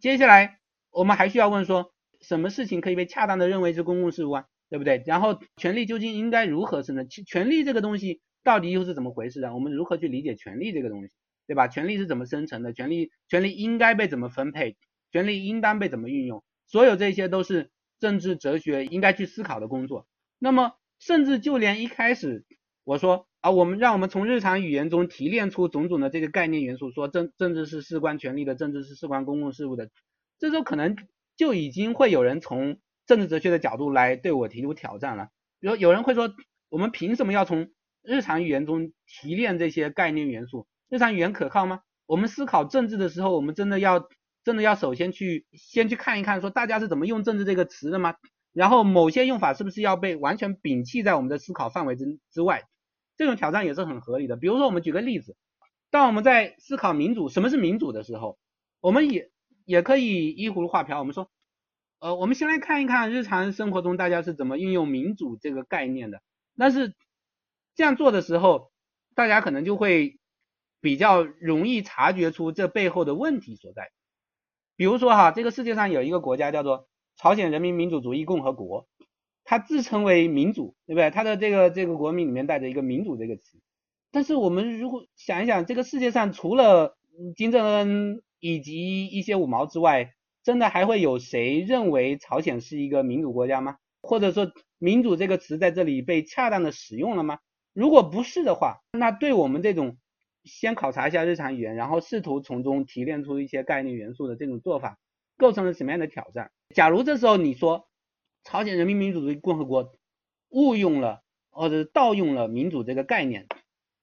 [0.00, 0.58] 接下来
[0.90, 1.92] 我们还需要问说，
[2.22, 5.02] 什么事情可以被恰当的认为是公共事务啊，对不对？
[5.06, 7.06] 然后权力究竟应该如何生成？
[7.08, 8.22] 权力这个东西。
[8.46, 9.52] 到底又是怎么回事呢？
[9.52, 11.12] 我们如何去理解权利这个东西，
[11.48, 11.66] 对吧？
[11.66, 12.72] 权利是怎么生成的？
[12.72, 14.76] 权利权利应该被怎么分配？
[15.10, 16.44] 权利应当被怎么运用？
[16.68, 20.06] 所有这些都是政治哲学应该去思考的工作。
[20.38, 22.44] 那么，甚至就连一开始
[22.84, 29.90] 我说啊，我们让我们从日常语言中提炼出种种的这个概念元素，说政政治是事关权力的，政治是事关公共事务的，
[30.38, 30.96] 这时候可能
[31.36, 35.30] 就已经会有人从政治哲学的角度来对我提出挑战了。
[35.58, 36.32] 比如有人会说，
[36.68, 37.70] 我们凭什么要从
[38.06, 41.80] 日常语言中提炼这些概念元素，日常语言可靠吗？
[42.06, 44.08] 我们思考政治的时候，我们真的要
[44.44, 48.14] 真的要首先去先去看一看，说大家是怎么用政治这个词的吗？
[48.52, 52.62] 然后某些用法是不是要被完全摒弃在我们的思考范围之之外？
[53.16, 54.36] 这种挑战也是很合理的。
[54.36, 55.36] 比如说，我们举个例子，
[55.90, 58.38] 当我们在思考民主什么是民主的时候，
[58.80, 59.30] 我们也
[59.64, 60.98] 也可以依葫芦画瓢。
[61.00, 61.28] 我们说，
[61.98, 66.20] 呃，我们先来看一看日常生活中大家是怎么运用民主这个概念的。
[66.56, 66.94] 但是
[67.76, 68.72] 这样做的时候，
[69.14, 70.18] 大家可能就会
[70.80, 73.90] 比较容易察觉出这背后的问题所在。
[74.76, 78.88] 比如说哈，这个世界上有一个国家叫做朝鲜人民民主主义共和国，
[79.44, 81.10] 它自称为民主，对不对？
[81.10, 83.60] 它的这个这个国名里面带着一个民主这个词。
[84.10, 86.96] 但是我们如果想一想，这个世界上除了
[87.36, 93.76] 金正恩以及一些五毛之外，真的还会有谁认为朝鲜是一个民主国家吗？
[94.00, 97.38] 或者说民主这个词在这里被恰当的使用了吗？
[97.76, 99.98] 如果不是的话，那对我们这种
[100.44, 104.98] 先考察一下日常语言，然后试图从中提炼出一些概念元素的这种做法，
[105.36, 106.50] 构成了什么样的挑战？
[106.74, 107.86] 假如这时候你说
[108.44, 109.92] 朝鲜人民民主主义共和国
[110.48, 113.46] 误用了或者盗用了民主这个概念，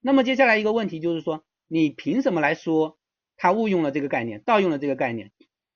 [0.02, 3.00] 那么接下来一个问题就是说，你凭什么来说
[3.38, 5.32] 他误用了这个概念，盗用了这个概念？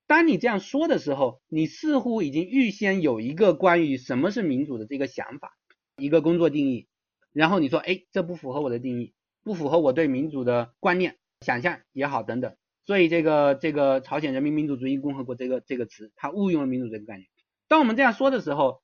[0.06, 5.58] 当你这样说的时候，你似乎已经预先有一个关于什么是民主的这个想法，
[5.98, 6.88] 一个工作定义。
[7.38, 12.56] 然后你说，哎，这不符合我的定义，不符合我对民主的观念、想象也好等等。
[12.84, 17.28] 所以这个这个朝鲜人民民主主义共和国这个这个词，它误用了民主这个概念。
[17.68, 18.82] 当我们这样说的时候，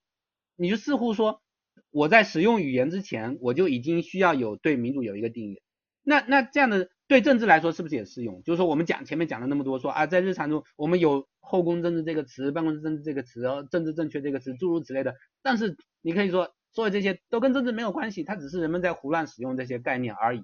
[0.55, 1.41] 你就似乎说
[1.89, 5.59] 我在使用语言之前，我就已经需要有对民主有一个定义。
[6.03, 8.43] 那那这样的对政治来说是不是也适用？
[8.43, 15.15] 就是说我们讲前面讲了那么多，说啊在日常中我们有后宫政治这个词、办公室政治这个词、政治正确这个词，诸如此类的。
[15.41, 16.53] 但是你可以说。
[16.73, 20.43] 所有这些都跟政治没有关系，它只是人们在胡乱使用这些概念而已。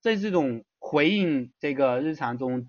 [0.00, 2.66] 这是一种回应这个日常中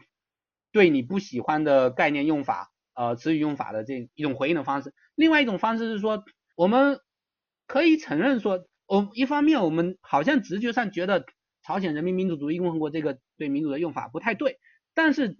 [0.72, 4.94] 对你不喜欢的概念用法呃词语用法的这一种回应的方式。
[5.16, 6.24] 另外一种方式是说，
[6.56, 7.00] 我们
[7.68, 11.26] 可以承认说，我一方面我们好像直觉上觉得
[11.64, 14.60] 朝鲜人民民主主义共和国这个对民主的用法不太对，
[14.94, 15.38] 但是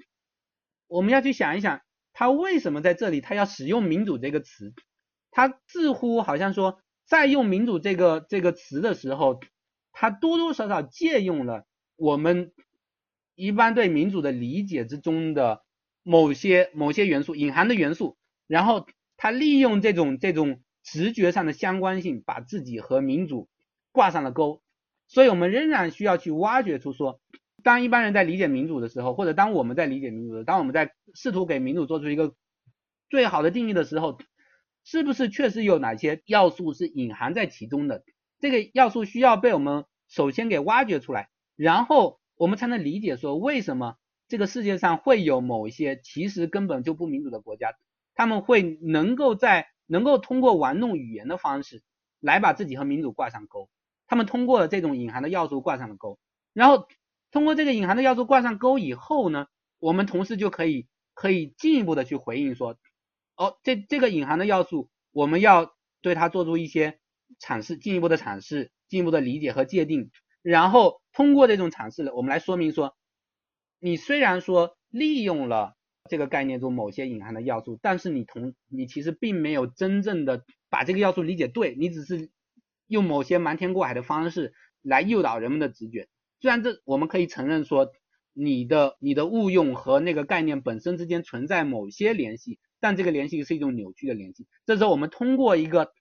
[0.88, 1.82] 我们要去想一想，
[2.14, 4.74] 他为什么在这里他要使用民主这个词？
[5.32, 9.42] 他似乎好像说，在用民主这个这个词的时候，
[9.92, 11.66] 他多多少少借用了
[11.98, 12.54] 我们
[13.36, 15.62] 一般对民主的理解之中的
[16.04, 18.16] 某些某些元素，隐含的元素，
[18.48, 23.50] 然后他利用这种这种直觉上的相关性，把自己和民主
[23.92, 24.62] 挂上了钩。
[25.10, 27.20] 所以我们仍然需要去挖掘出说，
[27.62, 32.34] 当一般人在理解民主的时候，或者当我们在理解民主的，当我们在试图给民主做出一个
[33.10, 34.18] 最好的定义的时候。
[34.84, 38.04] 是不是确实有哪些要素是隐含在其中的？
[38.40, 47.76] 这个要素需要被我们首先给挖掘出来，然后我们才能理解说为什么这个世界上会有某一些其实根本就不民主的国家，
[48.16, 51.84] 他们会能够在能够通过玩弄语言的方式
[52.20, 53.70] 来把自己和民主挂上钩。
[54.08, 56.18] 他们通过了这种隐含的要素挂上了钩，
[56.54, 56.88] 然后
[57.30, 59.46] 通过这个隐含的要素挂上钩以后呢，
[59.80, 62.76] 我们同时就可以可以进一步的去回应说。
[63.36, 67.00] 哦，这这个隐含的要素，我们要对它做出一些
[67.40, 70.12] 阐释，进一步的阐释，进一步的理解和界定，
[70.44, 72.96] 然后通过这种阐释，我们来说明说，
[73.80, 75.76] 你虽然说利用了
[76.10, 82.30] 这个概念中某些隐含的要素，但是你同你其实并没有真正的把这个要素理解对，你只是
[82.88, 86.08] 用某些瞒天过海的方式来诱导人们的直觉。
[86.42, 87.92] 虽然这我们可以承认说，
[88.34, 92.60] 你的你的误用和那个概念本身之间存在某些联系。
[92.82, 94.46] 但这个联系是一种扭曲的联系。
[94.66, 95.94] 这时候我们通过一个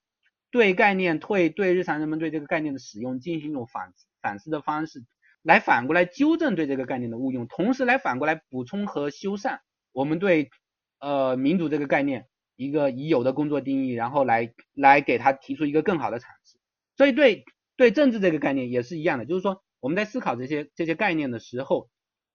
[0.50, 5.04] 对概念、对对日常人们对这个概念的使用进行一种反反思的方式，
[5.42, 9.60] 来反过来纠正对这个概念的误用，同时来反过来补充和修缮
[9.92, 10.50] 我们对
[10.98, 16.58] 呃民主这个概念一个已有的工作定义，然后来来给它提出一个更好的阐释。
[16.96, 17.44] 所以对
[17.76, 21.88] 对政治这个概念也是一样的，就是说我们在思考这些这些概念的时候，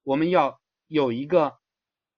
[0.04, 1.58] 我们要有一个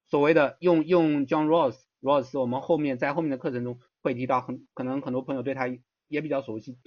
[0.09, 1.86] 所谓的用用 John Rawls。
[1.99, 5.67] 罗尔斯我们后面在后面的课程中会提到，很可能很多朋友对他
[6.07, 6.77] 也比较熟悉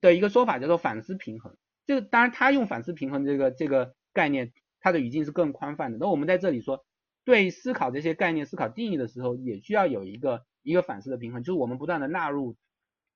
[0.00, 1.56] 的一个说法叫做反思平衡。
[1.86, 5.98] 这个当然他用反思平衡这个这个概念，他的语境是更宽泛的。
[5.98, 6.84] 那我们在这里说，
[7.24, 12.56] 对思考这些概念、思考定义的时候，也需要有一个一个反思的平衡，就是我们不断的纳入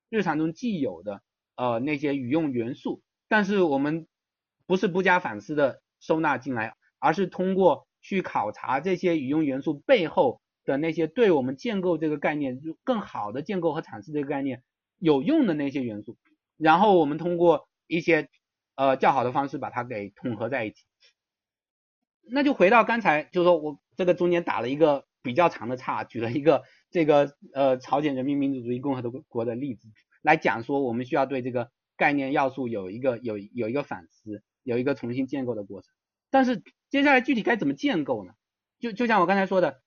[0.08, 1.22] 日常中既有的
[1.56, 4.06] 呃那些语用元素，但是我们
[4.66, 10.40] 不是不加反思的收纳进来，而是通过去考察这些语用元素背后。
[10.64, 14.62] 的那些对我们建构这个概念就更好的建构和阐释这个概念
[14.98, 16.16] 有用的那些元素，
[16.56, 18.28] 然后我们通过一些
[18.76, 20.84] 呃较好的方式把它给统合在一起。
[22.30, 29.88] 那就回到刚才，就是说我这个中间打了一个比较长的岔，举了一个这个呃朝鲜人民民主主义共和国的例子
[30.22, 35.90] 来讲说，我们需要对这个概念要素有一个有有一个反思，有一个重新建构的过程。
[36.30, 38.34] 但是接下来具体该怎么建构呢？
[38.78, 39.80] 就就像我刚才说的。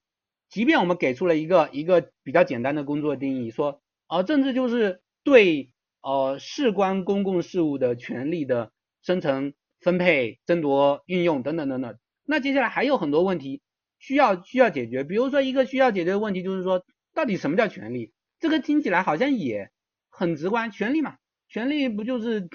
[0.50, 11.98] 即便我们给出了一个一个比较简单的工作定义，说，呃，政治就是对呃事关公共事务的权利的生成、分配、争夺、运用等等等等。
[12.24, 13.62] 那接下来还有很多问题
[14.00, 18.14] 需要需要解决，比如说一个需要解决的问题就是说，到底什么叫权利？
[18.40, 19.72] 这个听起来好像也
[20.10, 21.18] 很直观，权利嘛，
[21.50, 22.48] 权利不就是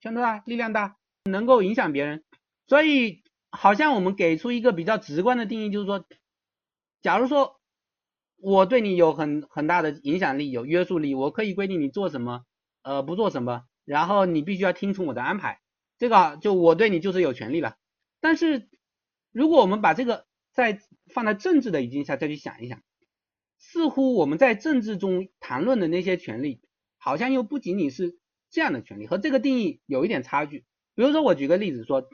[0.00, 2.22] 权头大、力量大，能够影响别人？
[2.66, 6.04] 所以好像我们给出一个比较直观的定义，就是说。
[7.00, 7.60] 假如说
[8.40, 12.44] 我对你有很很大的影响力，有约束力，我可以规定你做什么，
[12.82, 15.60] 呃，不做什么，然后你必须要听从我的安排，
[15.96, 17.76] 这个就我对你就是有权利了。
[18.20, 18.68] 但是
[19.32, 20.80] 如果我们把这个再
[21.12, 22.82] 放在政治的语境下再去想一想，
[23.58, 26.60] 似乎我们在政治中谈论的那些权利，
[26.96, 28.18] 好像又不仅仅是
[28.50, 30.64] 这样的权利，和这个定义有一点差距。
[30.94, 32.08] 比如说我举个例子说，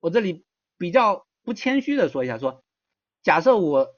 [0.00, 0.44] 我这里
[0.76, 2.64] 比较不谦虚的说一下，说
[3.22, 3.88] 假设我。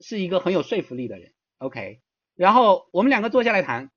[0.00, 2.00] 是一个很有说服力的人，OK，
[2.34, 3.90] 然后我们两个坐下来谈，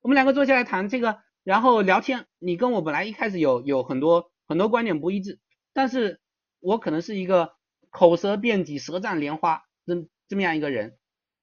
[0.00, 2.26] 我们两个坐下来谈这个，然后聊天。
[2.38, 5.40] 你跟我本来一开始有有很多很多观点不一致，
[5.72, 6.20] 但是
[6.60, 7.52] 我可能是一个
[7.90, 10.96] 口舌辩己、舌战莲花这这么样一个人。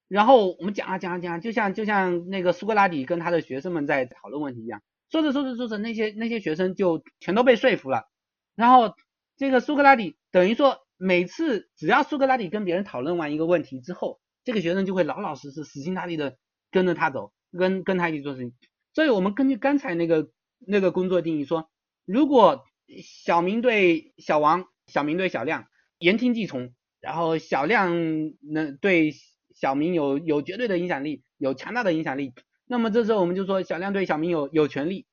[0.08, 8.08] 然后我们讲啊讲啊讲啊，就像就像那个苏格拉底跟他的学生们在讨论问题一样，说着说着说着，那些那些学生就全都被说服了。
[8.56, 8.96] 然后
[9.36, 10.84] 这个苏格拉底等于说。
[11.02, 16.36] 每次只要苏格拉底跟别人讨论完一个问题之后，这个学生就会老老实实、死心塌地的
[16.70, 18.52] 跟着他走，跟跟他一起做事情。
[18.92, 20.28] 所以，我们根据刚才那个
[20.58, 21.70] 那个工作定义说，
[22.04, 22.66] 如果
[23.02, 27.94] 小明对小王，小明对小亮言听计从，然后小亮
[28.42, 29.14] 能对
[29.54, 32.34] 小明有有绝对的影响力，有强大的影响力。
[32.66, 35.06] 那么这时候我们就说小亮对小明有有权利，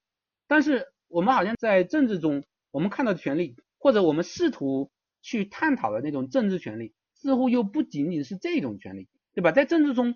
[0.50, 4.92] 但是我们好像在政治中，我们看到权利，或者我们试图
[5.28, 9.52] 去探讨的那种政治权利，似乎又不仅仅是这种权利，对吧？
[9.52, 10.16] 在政治中，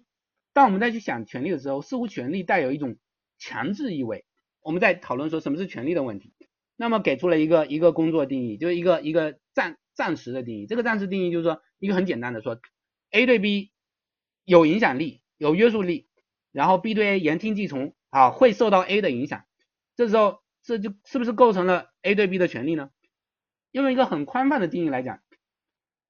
[0.53, 2.95] 当我们再去想权利的时候，似乎权利带有一种
[3.37, 4.23] 强制意味。
[4.61, 6.31] 我们在讨论说什么是权利的问题，
[6.77, 10.65] 那么给出了一个一个工作定义，就是一个一个暂暂时的定义。
[10.65, 12.61] 这个暂时定义就是说一个很简单的说
[13.09, 13.73] ，A 对 B
[14.45, 16.07] 有影响力、有约束力，
[16.53, 19.43] 然后 B 对 A 言听计从啊，会受到 A 的影响。
[19.97, 22.91] 这时候这就是不是构成了 A 对 B 的权利呢？
[23.71, 25.21] 用一个很宽泛的定义来讲，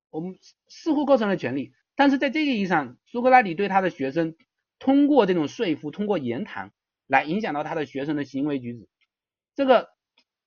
[0.10, 0.38] 我们
[0.68, 4.36] 似乎构成了权利，但是在这个意义上，苏格拉底对他的学生
[4.80, 6.72] 通过这种说服，通过言谈。
[7.08, 8.88] 来影响到他的学生的行为举止，
[9.54, 9.90] 这个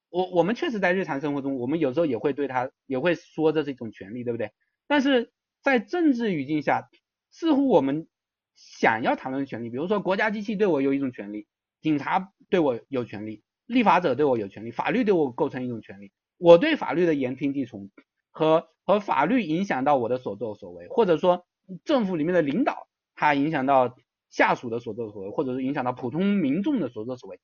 [0.08, 4.50] 我我们确实在日常生活中，我们有时候也会对他也会说这是一种权利，对不对？
[4.86, 6.88] 但是在政治语境下，
[7.30, 8.08] 似乎我们
[8.54, 11.46] 想要谈论权利，比如说国家机器对我有一种权利，
[11.82, 16.12] 警察对我有权利，立法者对我有权利，法律对我构成一种权利，
[16.44, 17.90] 我对法律的言听计从
[18.30, 21.46] 和和法律影响到我的所作所为，或者说
[21.86, 23.96] 政府里面的领导他影响到。
[24.30, 27.38] 下属的所作所为，或者是影响到普通民众的所作所为，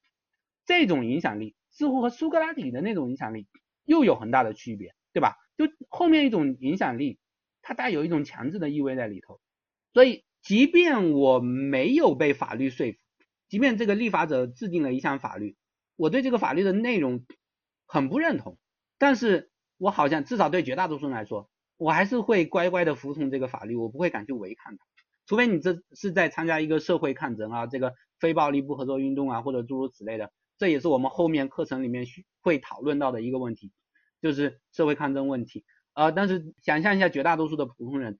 [0.66, 3.46] 这种影响力似乎和苏格拉底的那种影响力
[3.84, 5.36] 又有很大的区别，对吧？
[5.56, 7.20] 就后面一种影响力，
[7.62, 9.40] 它带有一种强制的意味在里头。
[9.92, 12.98] 所以，即便我没有被法律说服，
[13.48, 15.54] 即便这个立法者制定了一项法律，
[15.94, 17.24] 我对这个法律的内容
[17.86, 18.58] 很不认同，
[19.00, 21.48] 但是我好像至少对绝大多数人来说，
[21.78, 24.84] 我还是会乖乖的服从这个法律，我不会敢去违抗它。
[25.24, 32.04] 除非你这是在参加一个社会抗争啊，这个非暴力不合作运动啊，或者诸如此类的，这也是我们后面课程里面
[32.42, 33.72] 会讨论到的一个问题，
[34.20, 35.64] 就是社会抗争问题。
[35.94, 38.18] 呃，但是想象一下，绝大多数的普通人，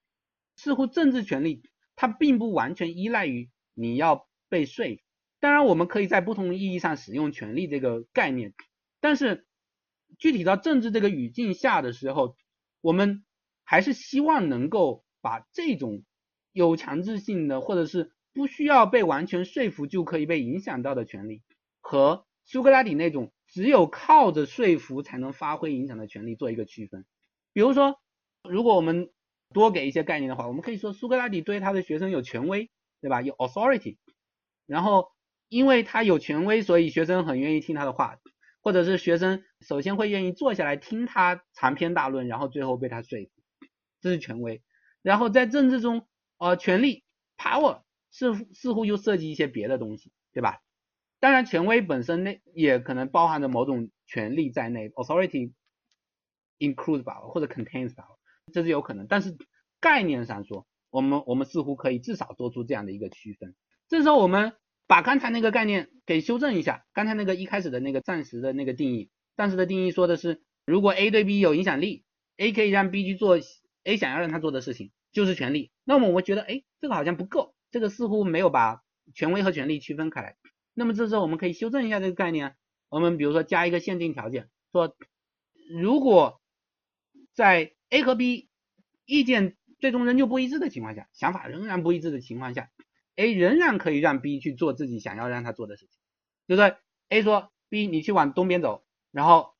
[0.56, 1.62] 似乎政治权利
[1.94, 5.02] 它并不完全依赖于你要被说服。
[5.40, 8.54] 当然，我们可以在不同意义上使用权利这个概念，
[9.00, 9.46] 但是
[10.18, 12.36] 具体到政治这个语境下的时候，
[12.80, 13.24] 我们
[13.64, 16.02] 还是希望能够把这种。
[16.52, 21.42] 有强制性的，或者是不需要被完全说服就可以被影响到的权利，
[21.80, 27.06] 和苏格拉底那种只有靠着说服才能发挥影响的权利做一个区分。
[27.52, 28.00] 比如说，
[28.42, 29.12] 如果我们
[29.54, 32.68] 多给一些概念的话，我们可以说苏格拉底对他的学生有权威，
[33.00, 33.22] 对吧？
[33.22, 33.98] 有 authority，
[34.66, 35.12] 然后
[35.48, 38.18] 因为他有权威，所以学生很愿意听他的话，
[38.60, 43.30] 或者是学生首先会愿意坐下来听他长篇大论，然后最后被他说服，
[44.00, 44.62] 这是权威。
[45.02, 46.06] 然后在政治中。
[46.42, 47.04] 呃，权力
[47.36, 50.62] power 似似乎又涉及一些别的东西，对吧？
[51.18, 55.52] 当然，权威本身内也可能包含着某种权力在内，authority
[56.58, 58.16] includes power 或者 contains power，
[58.54, 59.06] 这是有可能。
[59.06, 59.36] 但是
[59.80, 63.54] 概念上说，我们我们似乎可以至少做出这样的一个区分。
[63.86, 64.54] 这时候我们
[64.90, 72.02] 把刚才那个概念给修正一下，刚才那个一开始的那个暂时的那个定义，暂时的定义说的是，如果 A 对 B 有影响力
[72.38, 73.38] ，A 可以让 B 去做
[73.84, 74.90] A 想要让他做的事情。
[75.12, 78.80] 就是权利，那么我们觉得，哎，这个好像不够，这个似乎没有把
[79.14, 80.36] 权威和权利区分开来。
[80.74, 82.56] 那么这时候我们可以修正一下这个概念，
[82.88, 84.96] 我们比如说加一个限定条件，说
[85.80, 86.40] 如果
[87.32, 88.48] 在 A 和 B
[89.06, 92.70] 意见最终仍旧不一致的情况下，想法仍然不一致的情况下
[93.20, 95.98] ，A 仍然可以让 B 去做自己想要让他做的事情。
[96.48, 96.76] 就是
[97.08, 99.54] A 说 B 你去往东边走，然后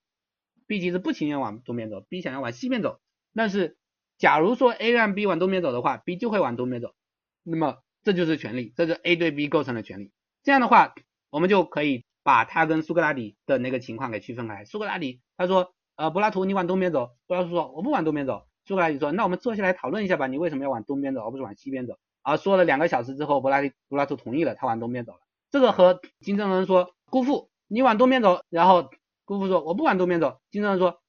[0.66, 3.00] B 其实不情愿往东边走，B 想要往西边走，
[3.34, 3.76] 但是。
[4.20, 6.94] 假如说 A 让 B 往东边走的话，B 就会往东边走，
[7.42, 10.12] 那么这就是权利，这是 A 对 B 构成的权利。
[10.42, 10.94] 这样的话，
[11.30, 14.66] 我们就可以把它跟苏格拉底的那个情况给区分开。
[14.66, 18.46] 苏格拉底他说，呃，柏拉图你往东边走，柏拉图说我不往东边走。
[18.66, 21.98] 苏格拉底说，那我们坐下来讨论一下吧，你为什么要往东边走而不是往西边走？
[22.22, 25.20] 啊，说了两个小时之后，柏拉柏拉图同意了，他往东边走了。
[25.50, 28.90] 这个和金正恩说，姑父你往东边走，然后
[29.24, 30.40] 姑父说我不往东边走。
[30.50, 31.00] 金正恩说，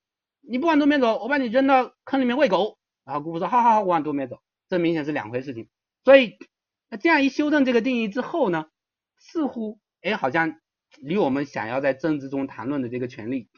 [0.41, 2.77] 你不往东边走，我把你扔到坑里面喂狗。
[3.03, 4.39] 然后姑父说，好好好，我往东边走，
[4.69, 5.67] 这明显是两回事情。
[6.03, 6.37] 所以，
[6.89, 8.67] 那这样一修正这个定义之后呢，
[9.17, 10.59] 似乎，哎，好像
[10.99, 13.49] 离我们想要在政治中谈论的这个权利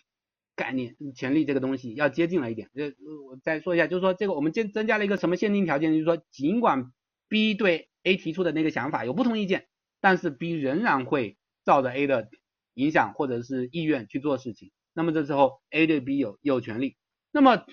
[0.55, 2.69] 概念、权利这个东西要接近了一点。
[2.75, 2.85] 就
[3.29, 6.91] 我再说一下，就是说这个我们增增加了一个什么限定条件，就是说，尽管
[7.33, 9.65] B 对 A 提出的那个想法有不同意见，
[9.99, 12.29] 但是 B 仍然会照着 A 的
[12.75, 14.71] 影响或者是意愿去做事情。
[14.93, 16.95] 那么这时候 A 对 B 有有权利。
[17.31, 17.65] 那么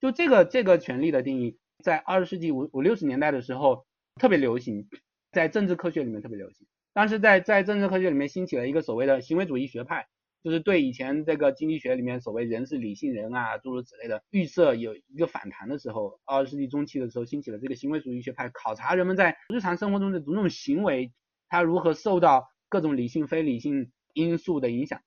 [0.00, 3.84] 就这个这个权利的定义，在二十世纪五五六十年代的时候
[4.18, 4.88] 特别流行，
[5.30, 6.66] 在政治科学里面特别流行。
[6.94, 10.06] 当时在在政治科学里面兴起了一个所谓的行为主义学派，
[10.42, 21.12] 就是对以前这个经济学里面所谓人是理性人啊诸如此类的预设有一个反弹的时候，二十世纪中期的时候兴起了这个行为主义学派，考察人们在日常生活中的种种行为，
[21.48, 25.00] 它如何受到各种理性非理性因素的影响。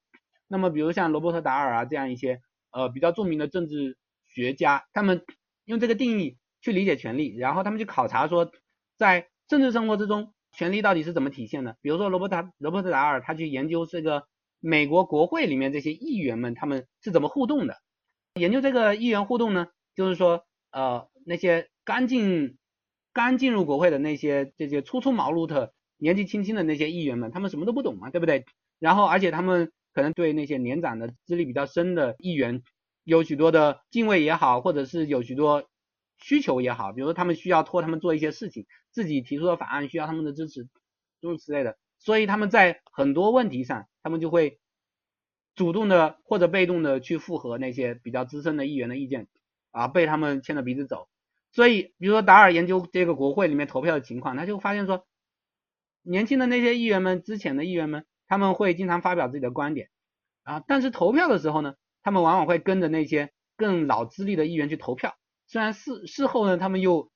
[0.47, 2.39] 那么比如像罗伯特达尔啊这样一些
[2.71, 5.25] 呃比较著名的政治学家，他们
[5.65, 8.49] 用这个定义去理解权利，然后他们去考察说
[8.97, 11.75] 在政治生活之中权利到底是怎么体现的。
[11.81, 14.25] 比如说罗伯特罗伯特达尔他去研究这个。
[14.59, 17.77] 美国国会里面这些议员们，他们是怎么互动的？
[18.35, 22.57] 研究这个议员互动呢，就是说，呃，那些刚进
[23.13, 28.45] 刚进入国会的那些这些初出茅庐的年纪轻轻的那些议员们，他们什么都不懂嘛，对不对？
[28.79, 32.61] 然后，而且他们可能对那些年长的、资历比较深的议员
[33.05, 35.69] 有许多的敬畏也好，或者是有许多
[36.17, 40.67] 需求也好，比如说他们需要托他们做一些事情，自己提出的法案需要他们的支持，
[41.21, 41.77] 诸如此类的。
[41.99, 44.59] 所以他们在很多问题上，他们就会
[45.55, 49.27] 主动的或者被动的去附和那些比较资深的议员的意见，
[49.71, 51.09] 啊，被他们牵着鼻子走。
[51.51, 55.07] 所以，比如说达尔研究这个国会里面投票的情况，他就发现说，
[56.03, 59.89] 年轻的那些议员们，之前的议员们，他们会经常发表自己的观点，
[60.43, 65.15] 啊，但是投票的时候呢，他们往往会跟着那些更老资历的议员去投票，
[65.47, 67.09] 虽然事事后呢，他们又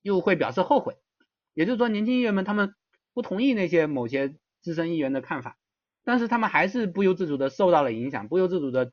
[0.00, 0.96] 又会表示后悔。
[1.52, 2.74] 也就是说，年轻议员们他们。
[3.16, 5.56] 不同意那些某些资深议员的看法，
[6.04, 8.92] 但是他们还是不由自主的受到了影响，不由自主的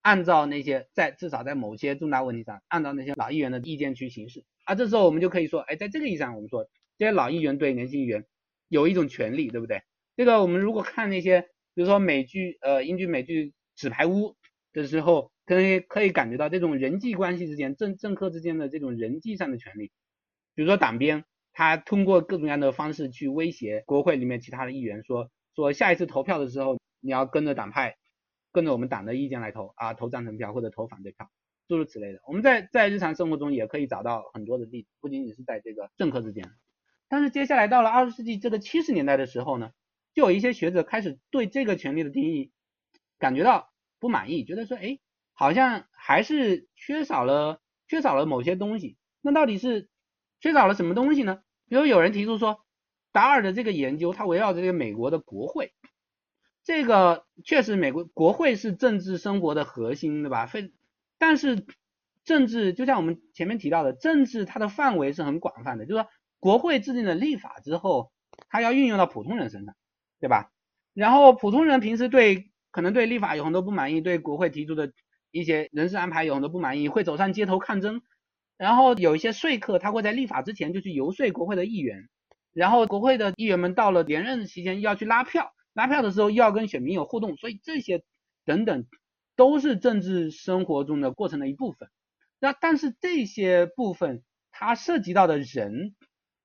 [0.00, 4.44] 按照那些在至少在某些重大问题上，按照那些老议员的意见去行事。
[4.64, 8.24] 啊，这时候我们就可以说，哎，在这个意义上，我们说这些老议员对年轻议员
[8.68, 9.82] 有一种权利，对不对？
[10.16, 11.42] 这个我们如果看那些，
[11.74, 14.28] 比如说美剧，呃，英剧美剧《纸牌屋》
[14.72, 19.90] 的时候，可以可以感觉到这种人际关系之间，政政客之间的这种人际上的权利，
[20.54, 21.24] 比如说党鞭。
[21.58, 27.96] 他通过各种各样的方式去威胁国会里面其他的议员，说说下一次投票的时候，你要跟着党派，
[28.52, 31.30] 跟着我们党的意见来投啊，投赞成票或者投反对票，
[31.66, 32.20] 诸如此类的。
[32.26, 36.44] 我们在在日常生活中也可以找到很多的例子，不仅仅是在这个政客之间。
[37.08, 39.70] 但是接下来到了二十世纪这个七十年代的时候呢，
[40.12, 42.52] 就有一些学者开始对这个权利的定义
[43.18, 44.98] 感觉到不满意，觉得说，哎，
[45.32, 48.98] 好像还是缺少了缺少了某些东西。
[49.22, 49.88] 那到底是
[50.38, 51.40] 缺少了什么东西呢？
[51.68, 52.60] 比如有人提出说，
[53.16, 55.72] 达尔的这个研究，它围绕着这个美国的国会，
[56.62, 60.44] 这个确实美国国会是政治生活的核心，对吧？
[60.44, 60.70] 非
[61.16, 61.64] 但是
[62.24, 66.10] 政治就像我们前面提到的，政治它的范围是很广泛的，就是说
[66.40, 68.12] 国会制定了立法之后，
[68.50, 69.74] 它要运用到普通人身上，
[70.20, 70.52] 对吧？
[70.92, 74.92] 然后普通人平时对可能对立法有很多不满意，对国会提出的
[75.30, 78.02] 一些人事安排有很多不满意，会走上街头抗争。
[78.58, 82.08] 然后有一些说客，他会在立法之前就去游说国会的议员，
[82.56, 88.02] 然后国会的议员们到了连任期间要去拉票，拉票的时候又要跟选民有互动，所以这些
[88.46, 88.86] 等等
[89.36, 91.90] 都是政治生活中的过程的一部分。
[92.40, 95.94] 那但是这些部分它涉及到的人，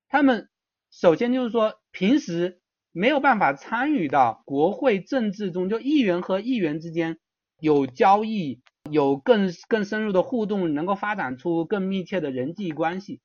[0.09, 0.49] 他们
[0.91, 2.59] 首先就是说平时
[2.91, 7.18] 没有办法参与到国会政治中，就议员和议员之间
[7.59, 8.62] 有交易。
[8.89, 13.22] 有更更深入的互动，能够发展出更密切的人际关系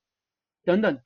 [0.64, 1.00] 等等，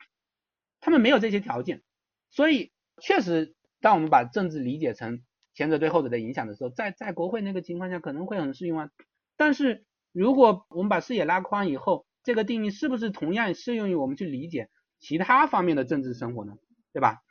[0.81, 1.83] 他们没有这些条件，
[2.31, 5.23] 所以确实，当我们把政治理解成
[5.55, 8.91] 前者对后者的影响的时候，在在国会那个情况下可能会很适用啊。
[9.37, 16.57] 但是如果我们把视野拉宽以后，这个定义是不是同样适用于我们去理解其他方面的政治生活呢？
[16.93, 17.23] 对吧？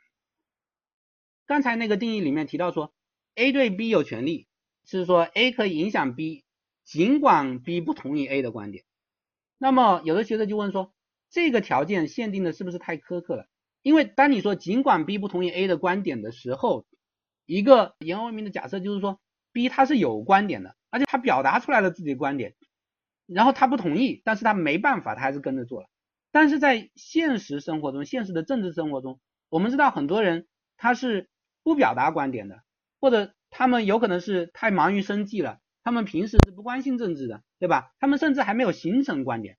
[1.46, 2.92] 刚才那个定义里面提到说
[3.34, 4.48] ，A 对 B 有权利，
[4.84, 6.44] 是说 A 可以影响 B。
[6.82, 8.84] 尽管 B 不同意 A 的观点，
[9.58, 10.92] 那么有的学者就问说，
[11.30, 13.46] 这个条件限定的是不是太苛刻了？
[13.82, 16.84] 因为当你说尽管 B 不同意 A 的观点的时候，
[17.46, 19.20] 一个言而为明的假设就是说
[19.52, 22.54] ，B 他是有观点的，而且他表达出来了自己的观点，
[23.26, 25.88] 然后他不同意，但是他没办法，他还是跟着做了。
[26.32, 31.28] 但是在现实生活中，现实的政治生活中，我们知道很多人他是
[31.62, 32.62] 不表达观点的，
[33.00, 35.58] 或者他们有可能是太忙于生计了。
[35.82, 37.92] 他们平时是不关心政治的，对吧？
[37.98, 39.56] 他们甚至还没有形成观点。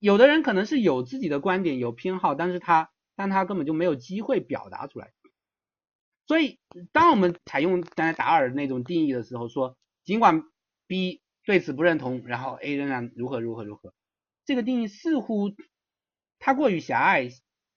[0.00, 5.12] 有的人可能是有自己的观点、有偏好，但是他但他根本就没有机会表达出来。
[6.26, 6.58] 所以，
[6.90, 10.42] 当我们采用刚才达尔那种定义的时候，说尽管
[10.88, 13.94] B 对此不认同，然后 A 仍然如何如何如何，
[14.44, 15.52] 这个定义似乎
[16.38, 17.28] 它过于狭隘，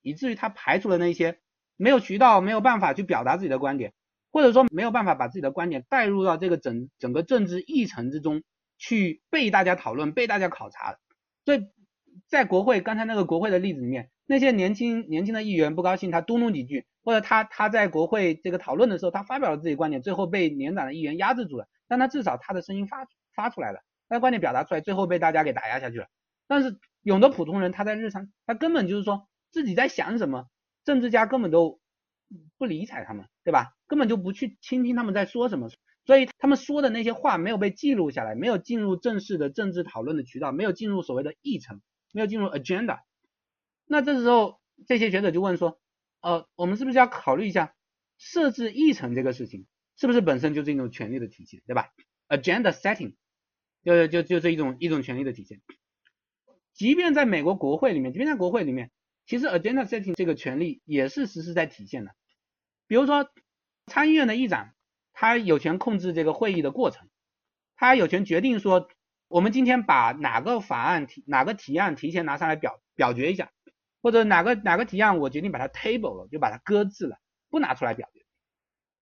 [0.02, 1.40] 以至于它排除了那些
[1.78, 3.94] 没有渠道、没有办法去表达自己的观点。
[4.36, 8.42] 或者说没有办法把自己的观点带入到这个整整个政治议程之中
[8.80, 10.98] 去被大家讨论、被大家考察，
[11.46, 11.68] 所以
[12.34, 23.06] 在国会刚才那个国会的例子里面，那些年轻年轻的议员不高兴，他嘟囔几句，或者他他在国会这个讨论的时候，他发表了自己观点，最后被年长的议员压制住了，但他至少他的声音发
[23.36, 26.08] 发出来了，他的观点表达出来，最后被大家给打压下去了。
[26.48, 30.48] 但是有的普通人他在日常，他根本就是说自己在想什么，
[30.84, 31.80] 政治家根本都
[32.58, 33.76] 不理睬他们，对吧？
[33.86, 35.70] 根本就不去倾听他们在说什么，
[36.08, 41.80] 所以他们说的那些话没有被记录下来，没有进入正式的政治讨论的渠道，没有进入所谓的议程，
[42.14, 43.02] 没有进入 agenda。
[43.86, 45.82] 那这时候这些学者就问说，
[46.22, 47.76] 呃，我们是不是要考虑一下
[48.18, 49.66] 设置议程这个事情，
[49.98, 51.92] 是不是本身就是一种权利的体现，对吧
[52.30, 53.16] ？agenda setting
[53.84, 55.62] 就就就是一种一种权利的体现。
[56.74, 58.92] 即便在美国国会里面，即便在国会里面，
[59.26, 62.16] 其实 agenda setting 这个权利也是实时在体现的。
[62.88, 63.30] 比如说
[63.88, 64.74] 参议院的议长，
[65.12, 67.10] 他有权控制这个会议的过程，
[67.76, 68.88] 他有权决定说，
[69.34, 73.50] 我们今天把哪个法案提哪个提案提前拿上来表表决一下。
[74.00, 77.18] 或者哪个哪个提案我决定把它 table 了，就把它搁置了，
[77.50, 78.22] 不拿出来表决。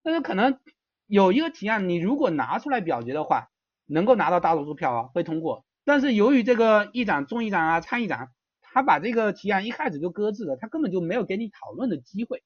[0.04, 0.58] 但是可能
[1.06, 3.50] 有一个提案，你如果拿出来表决的话，
[3.88, 5.66] 能够拿到大多数票啊，会通过。
[5.84, 8.30] 但是由于这个议长、众议长啊、参议长，
[8.62, 12.42] 他把这个提案一开始就搁置了，他根本就没有给你讨论的机会。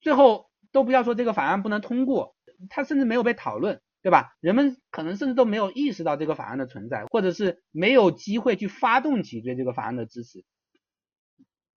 [0.00, 2.34] 最后都不要说这个法案不能通过，
[2.68, 4.36] 他甚至没有被讨论，对吧？
[4.38, 10.44] 人们可能甚至都没有意识到这个法案的存在，或者是没有机会去发动起对这个法案的支持。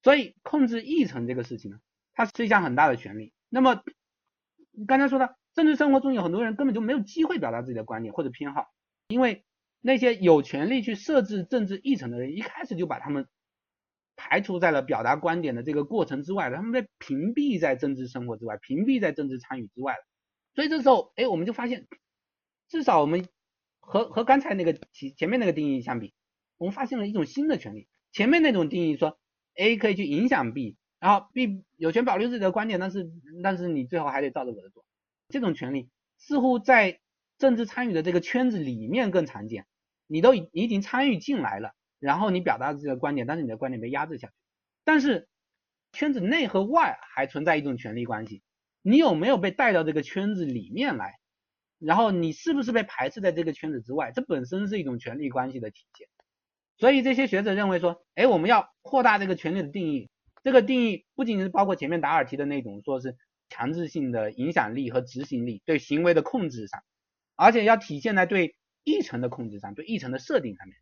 [0.03, 1.79] 所以控制议程这个事情呢，
[2.13, 3.33] 它是一项很大的权利。
[3.49, 3.81] 那么
[4.87, 8.67] 刚才说的，政治生活中有很多人根本就没有机会表达自己的观点或者偏好，
[9.07, 9.43] 因为
[9.81, 13.27] 那些有权利去设置政治议程的人，一开始就把他们
[14.15, 19.99] 排除在了表达观点的这个过程之外了，他们被屏蔽在政治生活之外，屏蔽在政治参与之外了。
[20.53, 21.87] 所以这时候，哎，我们就发现，
[22.69, 23.27] 至少我们
[23.79, 26.13] 和和刚才那个前前面那个定义相比，
[26.57, 27.89] 我们发现了一种新的权利。
[28.11, 29.19] 前面那种定义说。
[29.55, 33.11] A 可以去影响 B，然后 B 有权保留自己的观点，但是
[33.43, 34.85] 但是你最后还得照着我的做。
[35.27, 37.01] 这种权利似乎在
[37.37, 39.65] 政治参与的这个圈子里面更常见。
[40.07, 44.33] 你都已已经参与进来了，然后你表达自己的观点，但是你的观点被压制下去。
[44.85, 45.27] 但是
[45.91, 48.41] 圈子内和外还存在一种权利关系，
[48.81, 51.18] 你有没有被带到这个圈子里面来？
[51.79, 54.11] 然后你是不是被排斥在这个圈子之外？
[54.11, 56.07] 这本身是一种权力关系的体现。
[56.77, 60.09] 所以这些学者认为说，哎，我们要扩大这个权力的定义。
[60.43, 63.17] 这个定义不仅仅是包括前面达尔提的那种，说是
[63.49, 66.81] 强制性的影响力和执行力，对行为的控制上，
[67.35, 70.77] 而且要体现在对议程的控制上，对议程的设定上面。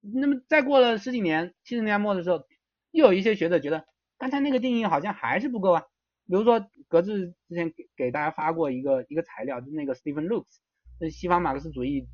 [0.00, 2.46] 那么再过了十几年，七十年代末的时候，
[2.90, 3.84] 又有一些学者觉得，
[4.16, 5.82] 刚才那个定义好像还是不够啊。
[6.30, 10.60] 比如说，格子之前给给大家发过一个一个材料，就是那个 Stephen l o o k s
[11.00, 12.08] 是西方马克思主义。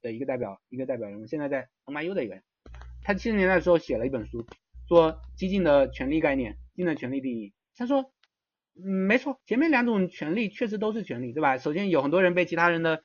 [0.00, 2.44] 的一个代表，一个代表人物，现在在 NYU 的一个人，
[3.02, 4.46] 他七十年代的时候写了一本书，
[4.86, 7.52] 说激进的权利概念，激进的权利定义。
[7.76, 8.12] 他说，
[8.76, 11.58] 嗯，没错，前面两种权利确实都是权利，对吧？
[11.58, 13.02] 首先有很多人被其他人的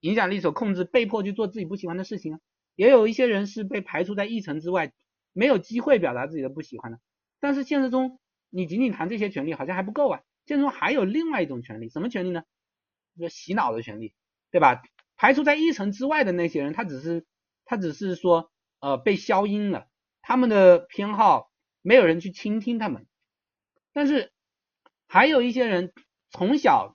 [0.00, 2.40] 影响力所控制，被迫去做自己不喜欢的事情啊，
[2.74, 4.92] 也有一些人是被排除在议程之外，
[5.32, 6.98] 没有机会表达自己的不喜欢的。
[7.38, 8.18] 但是现实中，
[8.54, 12.44] 你仅仅谈这些权利好像还不够啊，现实中还有另外一种权利，什么权利呢？
[13.16, 14.12] 说洗脑的权利，
[14.50, 14.82] 对吧？
[15.16, 17.24] 排除在议程之外的那些人，他只是
[17.64, 18.50] 他只是说
[18.80, 19.88] 呃被消音了，
[20.20, 21.50] 他们的偏好
[21.80, 23.06] 没有人去倾听他们。
[23.94, 24.32] 但是
[25.06, 25.92] 还有一些人
[26.30, 26.94] 从小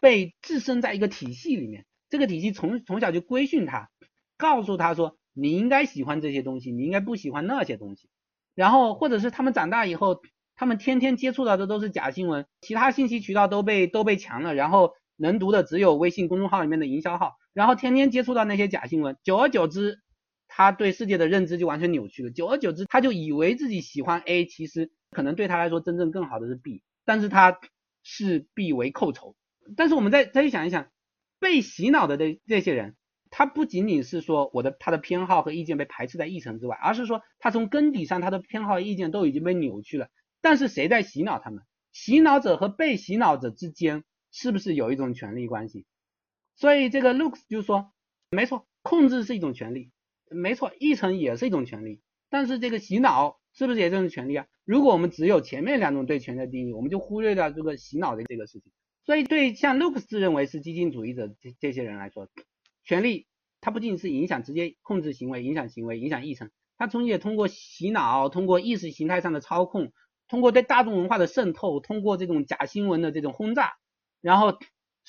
[0.00, 3.90] 被置身在一个体系里面，这个体系从从小就规训他，
[4.36, 8.08] 告诉他说你应该喜欢这些东西，你应该不喜欢那些东西。
[8.54, 10.22] 然后或者是他们长大以后，
[10.58, 17.36] 他们天天接触到的都是假新闻，其他信息渠道都被都被强了，然后能读的只有微信公众号里面的营销号。
[17.52, 20.00] 然后天天接触到那些假新闻，久而久之，
[20.48, 22.32] 他对世界的认知就完全扭曲了。
[22.32, 27.60] 久而久之，他就以为自己喜欢 A，其实可能对他来说真正更好的是 B，但是他
[28.02, 29.36] 视 B 为寇仇。
[29.76, 30.88] 但是我们再再去想一想，
[31.38, 32.96] 被洗脑的这这些人，
[33.30, 40.08] 他不仅仅是说我的他的偏好和意见被排斥在议程之外，而是说他从根底上他的偏好意见都已经被扭曲了。
[40.40, 41.64] 但是谁在洗脑他们？
[41.92, 45.86] 洗脑者和被洗脑者之间是不是有一种权力关系？
[46.54, 47.92] 所以这个 looks 就说，
[48.30, 49.90] 没错，控制是一种权利，
[50.30, 54.46] 没错，议程也是一种权利，但是这个洗脑是不是也是一种权利啊？
[54.64, 58.70] 如果我们只有前面两种对权的定义，我们就忽略掉这个洗脑的这个事情。
[59.04, 62.28] 所以对像 looks 自认为是激进主义者这这些人来说，
[62.84, 63.26] 权利
[63.60, 69.92] 它不仅仅是影响直接控制行为、影响行为、影响议程，它从也通过洗脑、通过意识形态上的操控、
[70.28, 73.74] 通过对大众文化的渗透、通过这种假新闻的这种轰炸，
[74.20, 74.58] 然后。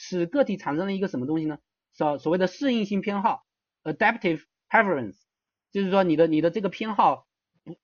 [0.02, 1.58] 使个体产生了一个什么东西呢？
[1.92, 3.44] 所所谓的适应性偏好
[3.84, 5.18] ，adaptive preference，
[5.74, 7.28] 就是说你的你的这个偏好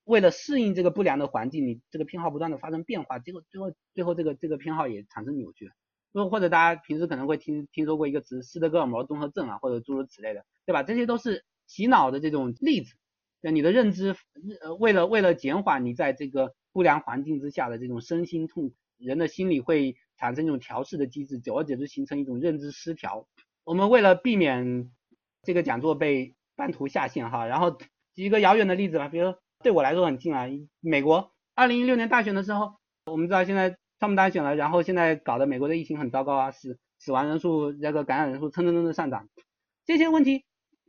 [0.04, 5.70] 为了适应这个不良的环境，你这个偏好不断的发生变化，结果最后最后这个这个偏好也产生扭曲。
[6.14, 10.82] 或或者大家平时可能会听听说过一个词斯德哥尔摩综合症啊，或者诸如此类的，对吧？
[10.82, 12.94] 这些都是洗脑的这种例子。
[13.42, 14.16] 那你的认知，
[14.62, 23.26] 呃，为了为了减缓你在这个不良环境之下的这种身心痛，人的心理会产生一种调试的机制，久而久之形成一种认知失调。
[23.64, 24.90] 我们为了避免
[25.42, 27.70] 这个讲座被半途下线哈，然后
[28.14, 30.44] 举一个遥远的例子吧，比如对我来说很近啊，
[30.80, 32.74] 美国二零一六年大选的时候，
[33.06, 33.78] 我们知道现在。
[33.98, 39.30] 他们当选了，然后现在搞得美国的疫情很糟糕啊，死死亡人数、这个感染人数蹭蹭蹭的上涨，
[39.86, 40.44] 这些问题，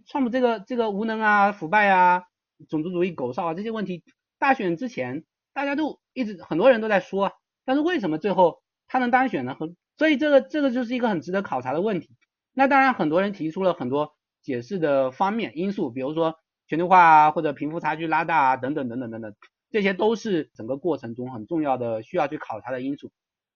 [0.06, 2.24] 川普这个这个无能啊、腐败啊、
[2.68, 4.04] 种族主义狗哨啊这些问题，
[4.40, 5.24] 大选之前
[5.58, 7.32] 大家都一直很多人都在说，
[7.66, 9.56] 但是为什么最后他能当选呢？
[9.56, 12.16] 和所以这个这个就是一个很值得考察的问题。
[12.54, 16.36] 那当然很多人提出了很多解释的方面因素，比如说
[16.68, 19.34] 全球化啊，或者贫富差距拉大啊，等等等等等等。
[19.72, 23.10] 这些都是整个过程中很重要的需要去考察的因素，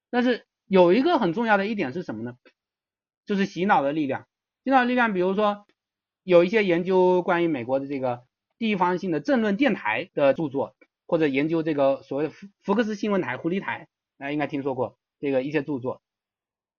[0.10, 2.34] 但是有一个很重要的一点是什么呢？
[3.28, 4.26] 就是洗脑的力量。
[4.64, 5.68] 洗脑力量，比如说
[6.24, 8.24] 有一些研究关于美国的这个
[8.58, 10.76] 地方性的政论电台的著作，
[11.12, 16.01] 或者研究这个所谓福福克斯新闻台、狐狸台，大家应该听说过这个一些著作，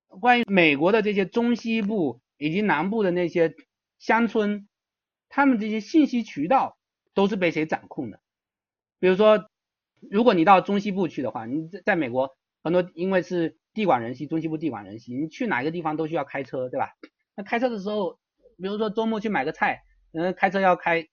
[0.09, 3.55] 关于美国的这些中西部以及南部的那些
[3.99, 4.67] 乡村，
[5.29, 6.79] 他们这些信息渠道
[7.13, 8.21] 都是被谁掌控的？
[8.99, 9.51] 比如说，
[10.11, 16.95] 如果你到中西部去的话，你在在美国很多因为是地广人稀，中西部地广人稀，你去哪个地方都需要开车，对吧？
[17.37, 18.19] 那开车的时候，
[18.57, 21.07] 比如说周末去买个菜，嗯，开车要开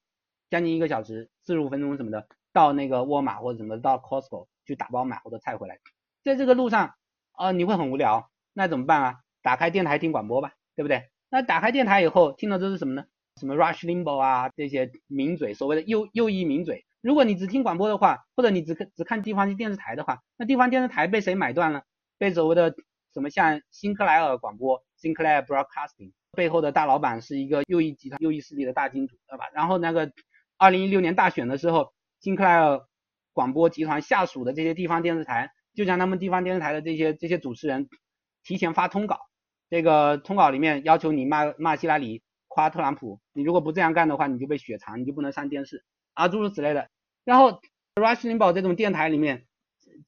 [0.49, 5.79] 将近一个小时，四十五分钟什么的，到那个沃尔玛或者什么到 Costco 去打包买好多菜回来，
[6.23, 6.95] 在这个路上
[7.31, 9.15] 啊，你会很无聊，那怎么办啊？
[9.41, 11.09] 打开电台听广播吧，对不对？
[11.29, 13.05] 那打开电台以后听的都是什么呢？
[13.39, 16.85] 什么 Rush Limbaugh 啊这些名嘴，所谓的右右翼名嘴。
[17.01, 21.83] 如果你只听广播的话，或者你只看只看地方电视台的话，那地方电视台被谁买断了？
[22.17, 22.75] 被所谓的
[23.13, 29.45] 什么像辛克莱尔广播 （Sinclair Broadcasting） 背后的大老板是一个右翼集团、右翼势力的大金主，对吧？
[29.53, 30.11] 然后那个
[30.57, 32.81] 二零一六年大选的时候，金克莱尔
[33.33, 37.87] 广播集团下属的这些地方电视台，就将他们地方电视台的这些这些主持人
[38.43, 39.19] 提前发通稿，
[39.69, 45.85] 这个通稿里面要求你骂骂希拉里、夸特朗普，你如果不这样干的话，你就被雪藏，你就不能上电视。
[46.13, 46.89] 啊，诸如此类的。
[47.23, 47.61] 然后
[47.95, 49.45] ，Rush Limbaugh 这种电台里面，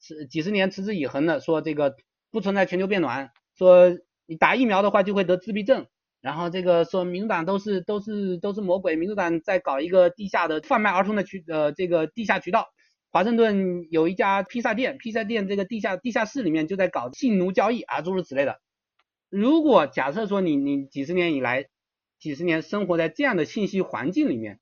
[0.00, 1.96] 持几十年持之以恒的说这个
[2.30, 3.96] 不存在全球变暖，说
[4.26, 5.86] 你打疫苗的话就会得自闭症。
[6.22, 12.68] 然后这个说民主党都是都是都是魔鬼，民主党在搞一个地下的贩卖儿童的渠呃这个地下渠道。
[13.10, 18.60] 华盛顿有一家披萨店，披萨店这个地下地下室里面就在搞性奴交易啊，诸如此类的。
[19.28, 21.66] 如果假设说你你几十年以来
[22.18, 24.60] 几十年生活在这样的信息环境里面。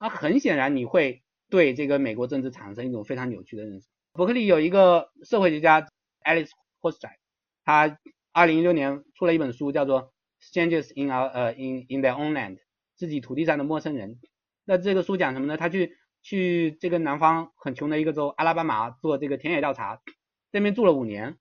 [0.00, 3.86] 那很显然，你会对这个美国政治产生一种非常扭曲的认识。
[4.12, 5.88] 伯克利有一个社会学家
[6.26, 6.50] Alice
[6.82, 7.16] Hochschild，
[7.64, 7.98] 他
[8.32, 10.02] 二零一六年出了一本书，叫做
[10.50, 12.56] 《Strangers in Our 呃 in in Their Own Land》，
[12.96, 14.20] 自己土地上的陌生人。
[14.64, 15.56] 那这个书讲什么呢？
[15.56, 20.00] 他去去这个南方很穷的一个州阿拉巴马做这个田野调查，
[20.52, 21.36] 这边住了五年，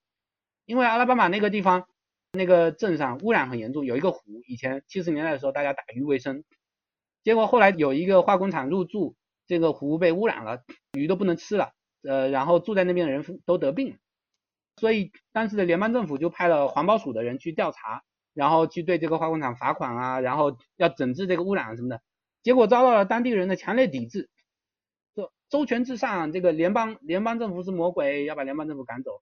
[0.66, 1.88] 因为阿拉巴马那个地方
[2.32, 6.44] 那个镇上污染很严重，有一个湖，以前七十年代的时候大家打鱼为生。
[7.24, 9.16] 结果后来有一个化工厂入驻，
[9.48, 13.98] 这个湖被污染了，鱼都不能吃了，呃，然后住在那边的人都得病，
[14.76, 18.04] 所以当时的联邦政府就派了环保署的人去调查，
[18.34, 22.02] 然后去对这个化工厂罚款啊，然后要整治这个污染什么的，
[22.42, 24.30] 结果遭到了当地人的强烈抵制，
[25.16, 29.22] 说周全至上，这个联邦联邦政府是魔鬼，要把联邦政府赶走，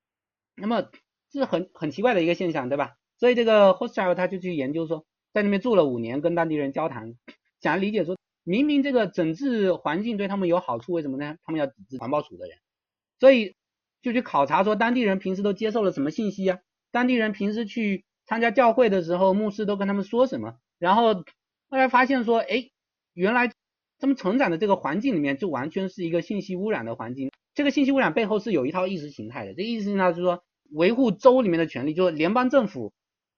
[0.55, 0.81] 那么
[1.29, 2.95] 这是很很奇怪的一个现象，对吧？
[3.17, 7.15] 所以这个 Hostile 他就去研究说，在那边住了五年，跟当地人交谈。
[7.61, 11.35] 想理解说，明明这个整治环境对他们有好处，为什么呢？
[11.43, 12.57] 他们要抵制环保署的人，
[13.19, 13.55] 所以
[14.01, 16.59] 就去考察说，当地人平时都接受了什么信息啊？
[16.89, 20.55] 当地人平时去参加教会的时候，牧师都跟他们说什么？
[20.79, 22.69] 然后后来发现说，哎，
[23.13, 23.51] 原来
[23.99, 27.29] 他们成长的这个环境里面就完全是一个信息污染的环境。
[27.53, 32.93] 这个信息污染背后是有一套意识形态的，这意识形态就是说，维护州里面的权利，就是联邦政府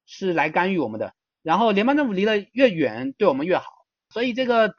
[0.06, 3.66] 是来干预我们的，然后联邦政府离得越远，对我们越好。
[4.10, 4.76] 所以这个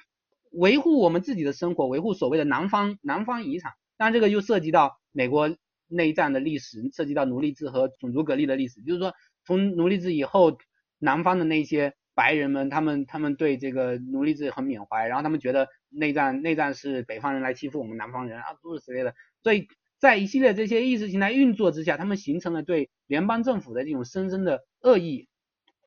[0.53, 5.57] 维护我们自己的生活，维护所谓的南方南方遗产，当然这个又涉及到美国
[5.89, 8.81] 内战的历史，涉及到奴隶制和种族隔离的历史。
[8.83, 9.13] 就是说，
[9.45, 10.59] 从奴隶制以后，
[10.99, 19.15] 南方的那些白人们，他们他们对这个奴隶制很缅怀，然后他们觉得内战内战是北方人来欺负我们南方人啊，诸如此类的。
[19.43, 19.69] 所以
[19.99, 25.29] 在一系列这些意识形态运作之下，他们形成了对联邦政府的这种深深的恶意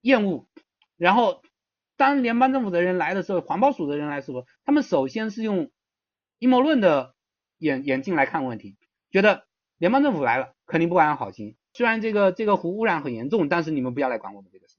[0.01, 0.47] 厌恶，
[0.97, 1.41] 然后。
[1.99, 5.71] 当联邦政府的人来的时候，环保署的人来说，他们首先是用
[6.37, 7.15] 阴谋论的
[7.57, 8.77] 眼眼镜来看问题，
[9.09, 9.47] 觉得
[9.79, 11.55] 联邦政府来了肯定不安好心。
[11.77, 14.77] 虽然这个这个湖污染很严重，但是你们不要来管我们这个事。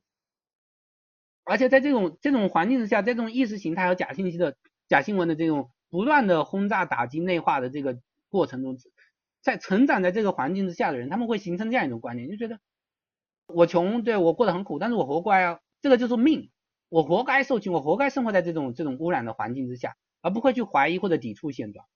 [1.44, 4.56] 而且在这种这种环境之下，在这种意识形态和假信息的
[4.88, 8.76] 假新闻的这种不断的轰炸、打击、内化的这个过程中，
[9.40, 12.58] 在成长在这个环境之下的人，他们会形成这样一种观念，就觉得
[13.46, 16.50] 我穷，对我过得很苦，但是我活该啊，这个就是命，
[16.88, 21.86] 我活该受穷，我活该生活在这种这种污染的环境之下，而不会去怀疑或者抵触现状。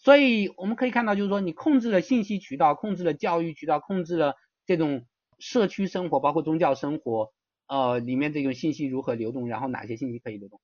[0.00, 4.36] 所以我们可以看到，就是说你控制了信息渠道，控制了教育渠道，控制了
[4.68, 5.06] 这种
[5.40, 7.32] 社区生活，包括宗教生活。
[7.66, 10.58] 呃，里面这种信息如何流动，然后哪些信息可以流动？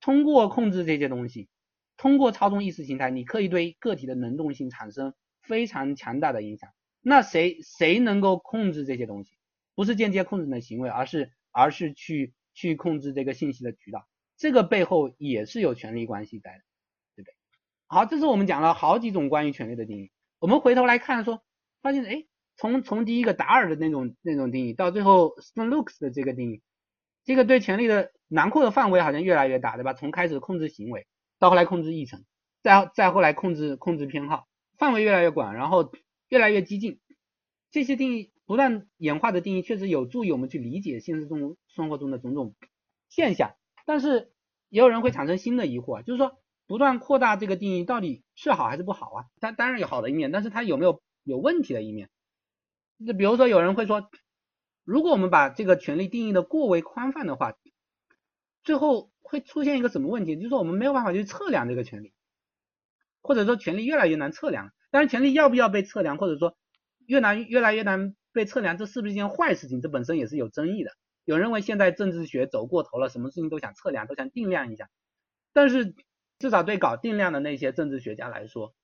[0.00, 1.48] 通过控制这些东西，
[1.96, 6.70] 通过操纵意识形态，你可以对个体的能动性产生非常强大的影响。
[7.02, 9.36] 那谁谁能够控制这些东西？
[9.74, 14.06] 不是间接控制的行为，而是而是去去控制这个信息的渠道。
[14.36, 16.62] 这个背后也是有权力关系在的，
[17.16, 17.34] 对不对？
[17.88, 20.12] 好，这是我们讲了好几种关于权力的定义。
[20.38, 21.42] 我们回头来看说，
[21.82, 22.24] 发现哎。
[22.56, 26.62] 从从第一个达尔的那种那种定义，到最后 Stone Looks 的这个定义，
[27.24, 29.92] 这个对权力的囊括的范围好像越来越大，对吧？
[29.92, 31.06] 从开始控制行为，
[31.38, 32.24] 到后来控制议程，
[32.62, 34.46] 再再后来控制控制偏好，
[34.78, 35.92] 范围越来越广，然后
[36.28, 36.98] 越来越激进。
[37.70, 42.54] 这些定义不断演化的定义，确实有助于我们去理解现实中生活中的种种
[43.10, 43.54] 现象。
[43.84, 44.32] 但是
[44.70, 49.24] 也有人会产生新的疑惑，就是说不断扩大这个定义到底是好还是不好啊？
[49.40, 52.08] 它当然有好的一面，但是它有没有有问题的一面？
[53.04, 54.08] 就比如说，有人会说，
[54.84, 57.54] 如果我们把这个权利定义的过为宽泛的话，
[58.62, 60.36] 最后会出现一个什么问题？
[60.36, 62.12] 就是说我们没有办法去测量这个权利，
[63.20, 64.72] 或者说权利越来越难测量。
[64.90, 66.56] 但是，权利要不要被测量，或者说
[67.04, 69.82] 越难越来越难被测量，这是不是一件坏事情？
[69.82, 70.92] 这本身也是有争议的。
[71.24, 74.88] 有认为现在政治学走过头了，什么事情都想测量，都想定量一下。
[75.52, 75.94] 但是
[76.38, 78.74] 至少对搞定量的那些政治学家来说，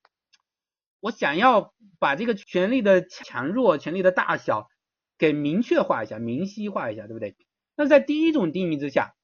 [1.02, 4.68] 我想要把这个权力的强弱、权力的大小
[5.18, 7.34] 给明确化一下、明晰化一下，对不对？
[7.74, 9.14] 那在第一种定义之下，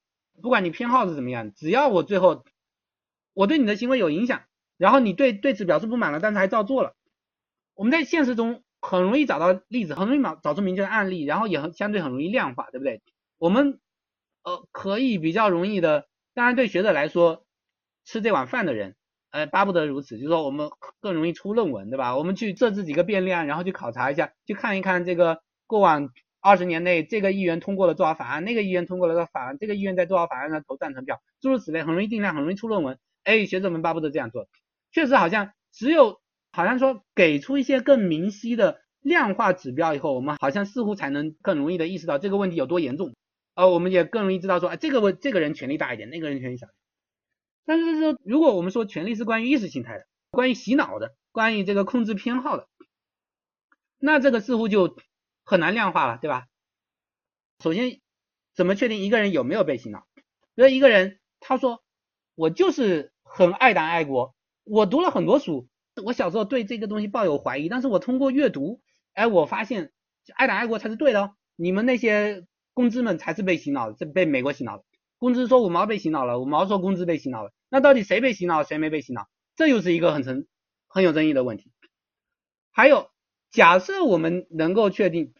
[0.41, 2.43] 不管你偏好是怎么样，只要我最后
[3.33, 4.43] 我对你的行为有影响，
[4.75, 6.95] 然后你对对此表示不满了，但是还照做了，
[7.75, 13.01] 我们在现实中很容易找到例子，很容易找找出明确的案例，然后也很相对很容易量化，对不对？
[13.37, 13.79] 我们
[14.43, 17.45] 呃可以比较容易的，当然对学者来说，
[18.03, 18.95] 吃这碗饭的人。
[19.31, 20.69] 呃，巴不得如此，就是说我们
[20.99, 22.17] 更容易出论文，对吧？
[22.17, 26.09] 我们去设置几个变量，然后去考察一下，去看一看这个过往
[26.41, 32.97] 二十年内这个议员通过了多少法案，那个议员通过了多少法案，这个议员在多少法案上投赞成票，诸如此类，很容易定量，很容易出论文。
[33.23, 34.47] 哎，学者们巴不得这样做，
[34.91, 36.19] 确实好像只有
[36.51, 43.13] 好像说给出一些更明晰的量化指标以后，我们好像似乎才能更容易的意识到这个问题有多严重，
[43.53, 46.65] 呃，我们也更容易知道说，哎，这个问这个人权力大一点，那个人权力小。
[47.69, 52.67] 但是说，如果我们说权力是关于意识形态的，关于洗脑的，关于这个控制偏好的，
[53.99, 54.97] 那这个似乎就
[55.45, 56.47] 很难量化了，对吧？
[57.59, 57.99] 首先，
[58.55, 60.07] 怎么确定一个人有没有被洗脑？
[60.55, 61.83] 比如一个人他说
[62.33, 65.67] 我就是很爱党爱国，我读了很多书，
[66.03, 68.81] 我小时候对这个东西抱有怀疑，但是我通过阅读，
[69.13, 69.91] 哎，我发现
[70.33, 74.83] 爱党爱国才是对的哦，你们那些公知们才是被洗脑的，这被美国洗脑的。
[75.19, 79.27] 公知说五毛被洗脑了，五毛说公知被洗脑了，那到底谁被洗脑，谁没被洗脑？
[79.55, 80.45] 这又是一个很成
[80.87, 81.71] 很有争议的问题。
[82.71, 83.09] 还有，
[83.51, 85.33] 假设我们能够确定，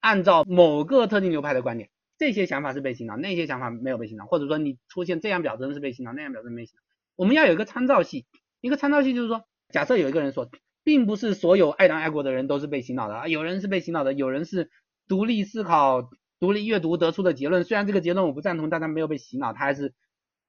[0.00, 6.82] 按照某个特定流派的观点，这些想法是被洗脑，那些想法没有被洗脑，或者说你出现这样表征是被洗脑，那样表征没洗脑，
[7.16, 8.26] 我们要有一个参照系。
[8.60, 10.50] 一个参照系就是说，假设有一个人说，
[10.84, 14.70] 并不是所有爱党爱国的人都是被洗脑的啊，有人是被洗脑的，有人是
[15.08, 16.10] 独立思考。
[16.40, 19.94] 独立阅读得出的结论，虽然这个结论我不赞同，但他没有被洗脑，他还是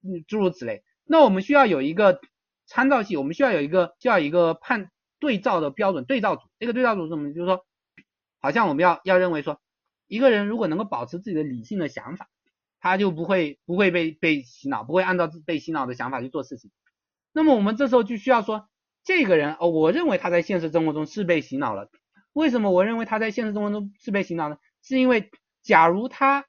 [0.02, 0.82] 嗯诸如此类。
[1.06, 2.22] 那我们需要有一个
[2.66, 4.90] 参照系，我们需要有一个叫一个判
[5.20, 6.44] 对照的标准对照组。
[6.60, 7.34] 这个对照组是什么？
[7.34, 7.66] 就是说，
[8.40, 9.62] 好像我们要要认为说，
[10.08, 12.30] 一个人如果能够保持自己的理性的想法，
[12.80, 16.72] 他就不会不会被被洗脑，不会按照被洗脑的想法去做事情。
[17.34, 18.68] 那么我们这时候就需要说，
[19.04, 21.90] 这个人哦，我认为他在现实生活中是被洗脑了。
[22.32, 24.58] 为什么我认为他在现实生活中是被洗脑呢？
[24.82, 25.30] 是因为
[25.62, 26.46] 假如他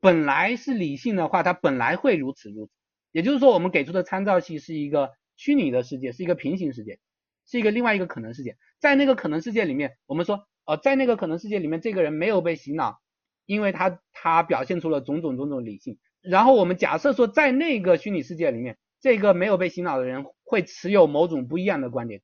[0.00, 2.72] 本来是理性的话，他本来会如此如此。
[3.14, 6.98] 也就是说，我们给出的参照系是一个虚拟的世界，是一个平行世界，
[7.46, 8.56] 是一个另外一个可能世界。
[8.80, 12.98] 在那个可能世界里面，我们说，呃，在那个可能世界里面，这个人没有被洗脑，
[13.46, 15.96] 因为他他表现出了种种种种理性。
[16.22, 22.20] 然后我们假设说，在那个虚拟世界里面，这个没有被洗脑的人会持有某种不一样的观点。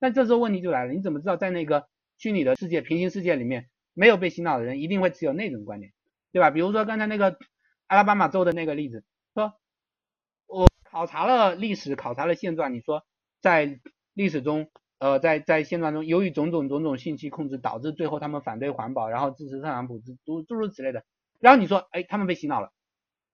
[0.00, 1.86] 但这时候问题就来了，你怎么知道在那个
[2.18, 3.68] 虚拟的世界、平行世界里面？
[3.96, 5.92] 没有被洗脑的人一定会持有那种观点，
[6.32, 6.50] 对吧？
[6.50, 7.38] 比如说刚才那个
[7.86, 9.04] 阿拉巴马州的那个例子，
[10.54, 13.02] 我考察了历史，考察了现状，你说
[13.40, 13.80] 在
[14.12, 21.04] 历史中呃，在在现状中，由于种种种种信息控制，导致最后他们反对环保，然后支持特朗普，诸诸如此类的。
[21.40, 22.72] 然后你说，哎，他们被洗脑了，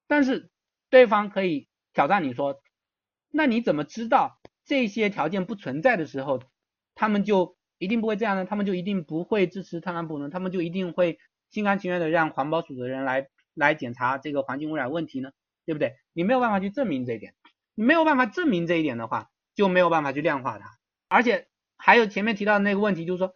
[0.08, 0.50] 但是
[0.88, 2.62] 对方可以挑战你说，
[3.30, 6.40] 那你怎么知道这些条件不存在的时候，
[6.94, 8.46] 他们就一定不会这样呢？
[8.46, 10.30] 他们就一定不会支持特朗普呢？
[10.30, 11.18] 他们就一定会
[11.50, 15.32] 心甘情愿的让环保署的人来来检查这个环境污染问题呢？
[15.66, 15.94] 对不对？
[16.20, 17.34] 你没有办法去证明这一点，
[17.74, 20.66] 你没有办法证明这一点的话，就没有办法去量化它，
[21.08, 21.46] 而且。
[21.82, 23.34] 还有前面提到的那个问题，就是说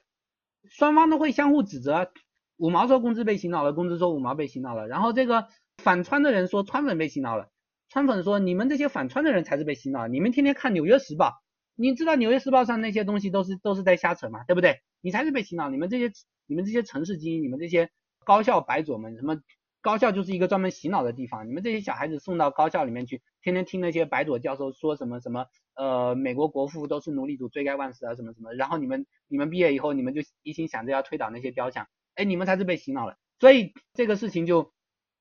[0.68, 2.12] 双方都会相互指责，
[2.58, 7.48] 五毛说工资被洗脑了，工资说五毛被洗脑了，然后这个反川的人说川粉被洗脑了，
[7.88, 11.40] 川粉说你们这些反川的人才是被洗脑，你们天天看纽约时报，
[11.74, 14.82] 你知道纽约时报上那些东西都是都是在瞎扯嘛，对不对？
[15.00, 16.12] 你才是被洗脑，你们这些
[16.46, 17.88] 你们这些城市精英，你们这些
[18.26, 19.40] 高校白左们什么？
[19.84, 33.18] 高校就是一个专门洗脑的地方，你们这些小孩子送到高校里面去，天天听那些白左教授说什么什么，呃，美国国父都是奴隶主，罪该万死啊，什么什么，然后你们你们毕业以后，你们就一心想着要推倒那些雕像，哎，你们才是被洗脑了。
[33.38, 34.72] 所以这个事情就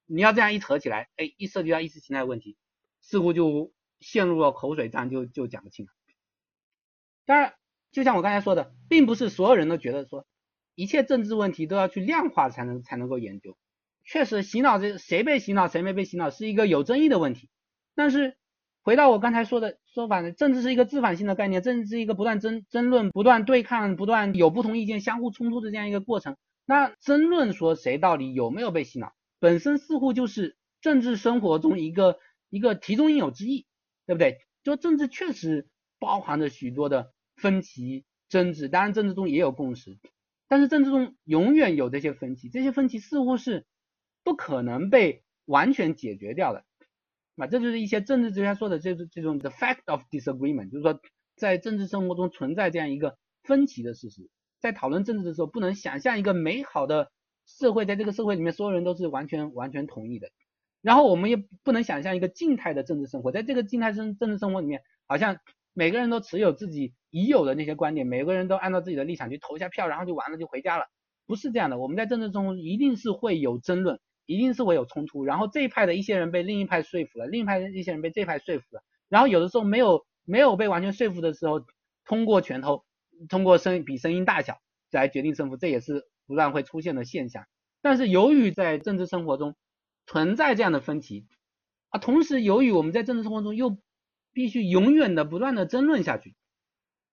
[0.05, 2.55] 你要这样一扯起来，哎，一涉及到意识形态问题，
[3.01, 5.91] 似乎就陷入了口水战，就就讲不清了。
[7.25, 7.53] 当然，
[7.91, 10.25] 就像我刚才说的，并不是所有人都觉得说
[10.73, 13.57] 一切政治问题都要去量化才能才能够研究。
[14.05, 17.49] 确实，洗脑这谁被洗脑，谁没被洗脑，是一个有争议的问题。
[17.95, 18.35] 但是
[18.81, 26.35] 回到我刚才说的说法呢，政治是一个自反性的概念，政治是一个不断争争论、不断对抗、不断有不同意见、相互冲突的这样一个过程。
[26.65, 33.65] 那争论说谁到底有没有被洗脑，本身似乎就是政治生活中一个一个题中应有之义，
[34.05, 34.39] 对不对？
[34.63, 39.97] 就政治确实包含着许多的分歧争执，当然政治中也有共识，
[40.49, 43.65] 但是政治中永远有这些分歧，这些分歧似乎是。
[44.23, 46.63] 不可能被完全解决掉的，
[47.35, 50.99] 那这就是一些政治哲学说的这种这种 the fact of disagreement，就是说
[51.35, 54.29] 在政治生活中存在这样一个分歧的事实。
[54.59, 57.11] 在讨论政治的时候，不能想象一个美好的
[57.45, 60.29] 社会，在这个社会里面所有人都是完全完全同意的。
[60.81, 65.37] 然后我们也不能想象一个静态的政治生活，在这个静态政政治生活里面，好像
[65.73, 70.85] 每个人都持有自己已有的那些观点，每个人都按照自己的立场去投一下票，然后就完了就回家了。
[71.25, 73.99] 不是这样的，我们在政治中一定是会有争论。
[74.25, 81.65] 一定是会有冲突，然后这一派的一些人被另一派说服了，另一派的一些人被这派说服了，然后有的时候没有没有被完全说服的时候，
[82.05, 82.85] 通过拳头，
[83.27, 84.59] 通过声比声音大小
[84.91, 87.45] 来决定胜负，这也是不断会出现的现象。
[87.81, 89.55] 但是由于在政治生活中
[90.05, 91.27] 存在这样的分歧
[91.89, 93.77] 啊，同时由于我们在政治生活中又
[94.31, 96.35] 必须永远的不断的争论下去，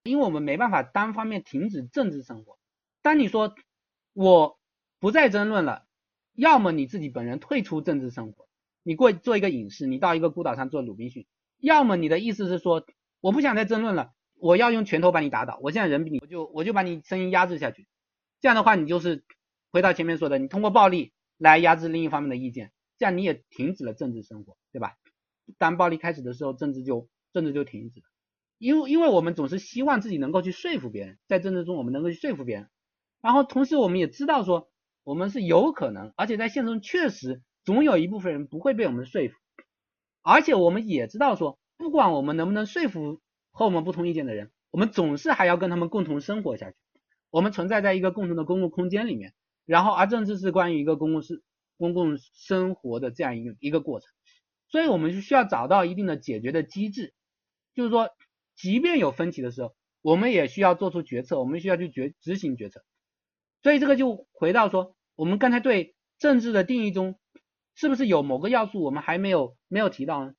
[0.03, 2.57] 因为我们没办法单方面停止政治生活。
[3.01, 3.53] 当你说
[4.13, 4.57] 我
[4.99, 5.85] 不再争论了。
[6.33, 8.47] 要么你自己本人退出政治生活，
[8.83, 11.25] 你过做一个隐士，你到一个孤岛上做鲁滨逊；
[11.59, 12.85] 要么你的意思是说，
[13.19, 15.59] 我不想再争论了，我要用拳头把你打倒。
[15.61, 17.85] 我现在人比你，我就我就把你声音压制下去。
[18.39, 19.23] 这样的话，你就是
[19.71, 24.95] 回到前面说的，你通过暴力来压制另一方面的意见，这样你也停止了政治生活，对吧？
[25.57, 28.05] 当暴力开始的时候，政治就政治就停止了。
[28.57, 32.69] 因为因为我们总是希望自己能够去说服别人，在政治中我们能够去说服别人，
[33.21, 34.70] 然后同时我们也知道说。
[35.03, 39.35] 我们是有可能，而且在现实中确实总有一部分人不会被我们说服，
[40.21, 43.19] 而且我们也知道说，不管我们能不能说服
[43.51, 46.77] 和我们不同意见的人，我们总是还要跟他们共同生活下去。
[47.29, 49.33] 我们存在在一个共同的公共空间里面，
[49.65, 51.41] 然后而政治是关于一个公共是
[51.77, 54.07] 公共生活的这样一个一个过程，
[54.67, 57.13] 所以我们就需要找到一定的解决的机制，
[57.73, 58.09] 就是说，
[58.55, 62.83] 即便有分歧的时候，我们也需要做出决策，我们需要去决执行决策。
[63.63, 67.19] 所以这个就回到说，我们刚才对政治的定义中，
[67.75, 70.33] 是不是有某个要素我们还没有没有提到呢？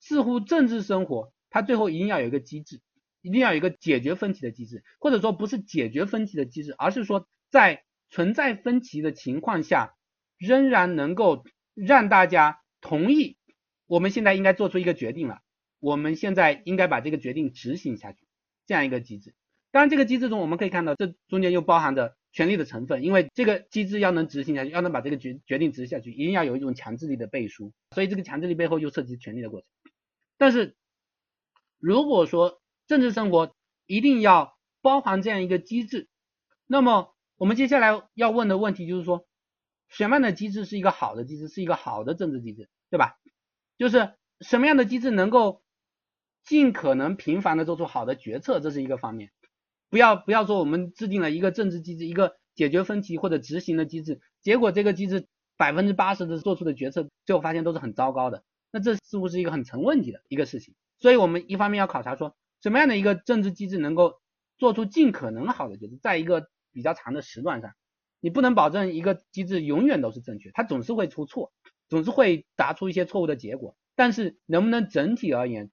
[0.00, 2.80] 似乎政治生活它最后一定要有一个机制，
[3.22, 9.94] 一定要有一个解决分歧的机制，或者说不是解决分歧的机制，而是说在存在分歧的情况下，
[10.36, 13.38] 仍然能够让大家同意，
[13.86, 15.40] 我们现在应该做出一个决定了，
[15.78, 18.26] 我们现在应该把这个决定执行下去，
[18.66, 19.34] 这样一个机制。
[19.70, 22.16] 当然，这个机制中我们可以看到，这中间又包含着。
[22.34, 29.68] 权力的成分，因为这个机制要能执行下去，要能把这个决决定执行下去，一定要有一种强制力的背书，所以这个强制力背后又涉及权力的过程。
[30.36, 30.74] 但是
[31.78, 33.54] 如果说政治生活
[33.86, 36.08] 一定要包含这样一个机制，
[36.66, 39.26] 那么我们接下来要问的问题就是说，
[39.88, 43.16] 什么样的机制是一个好的机制，是一个好的政治机制，对吧？
[43.78, 45.62] 就是什么样的机制能够
[46.42, 49.30] 尽可能频繁的做出好的决策，这是一个方面。
[49.94, 58.42] 不要不要说我们制定了一个政治机制，一个解决分歧或者执行的机制，结果这个机制百分之八十的做出的决策，最后发现都是很糟糕的，
[58.72, 60.74] 那这似乎是一个很成问题的一个事情。
[60.98, 64.14] 所以我们一方面要考察说，什么样的一个政治机制能够
[64.58, 67.70] 做出尽可能好的决策，在一个比较长的时段上，
[68.18, 71.52] 你不能保证一个机制永远都是正确，它总是会出错，
[71.88, 73.76] 总是会答出一些错误的结果。
[73.94, 75.70] 但是能不能整体而言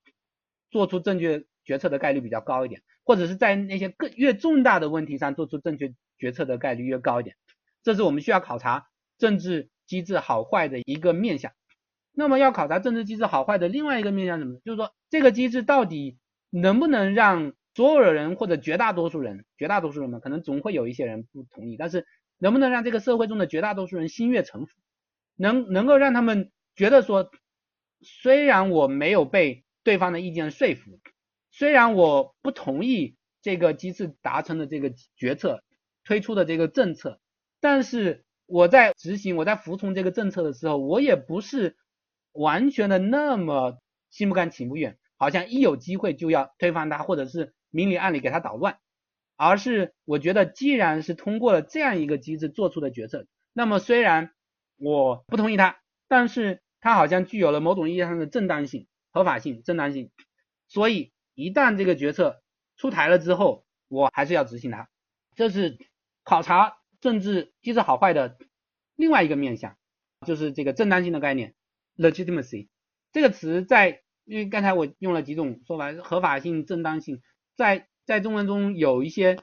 [0.69, 7.35] 做出正确决策的概率比较高一点，或者是在那些更越重大的问题上做出正确决策的概率越高一点，
[7.83, 8.87] 这是我们需要考察
[9.17, 11.51] 政治机制好坏的一个面向。
[12.13, 14.61] 那么要考察政治机制好坏的另外一个面向什么？
[14.63, 22.05] 就是说这个机制到底能不能让所有的人或者绝大多数人，绝大多数人嘛，可能总会有一些人不同意，但是
[22.37, 24.71] 能不能让这个社会中的绝大多数人心悦诚服，
[25.35, 27.29] 能能够让他们觉得说，
[27.99, 31.01] 虽然我没有被对方的意见说服，
[31.51, 35.63] 虽然我不同意这个机制达成的这个决策
[36.03, 37.19] 推出的这个政策，
[37.59, 41.75] 但是我在执行我在服从这个政策的时候，我也不是。
[42.33, 43.77] 完全的那么
[44.09, 48.79] 心不甘情不愿，好像一有机会就要推翻它，或者是明里暗里给他捣乱，
[49.35, 54.31] 而是我觉得既然是通过了这样一个机制做出的决策，那么虽然
[54.77, 60.09] 我不同意他，但是他好像具有了某种意义上的正当性、合法性、正当性，
[60.69, 61.11] 所以
[61.41, 62.41] 一旦这个决策
[62.77, 64.89] 出台了之后，我还是要执行它。
[65.35, 65.77] 这是
[66.23, 68.37] 考察政治机制好坏的
[68.95, 69.77] 另外一个面向，
[70.25, 71.55] 就是这个正当性的概念。
[71.97, 72.69] legitimacy
[73.11, 77.21] 这个词在，因为刚才我用了几种说法，合法性、正当性，
[77.55, 79.37] 在在中文中有一些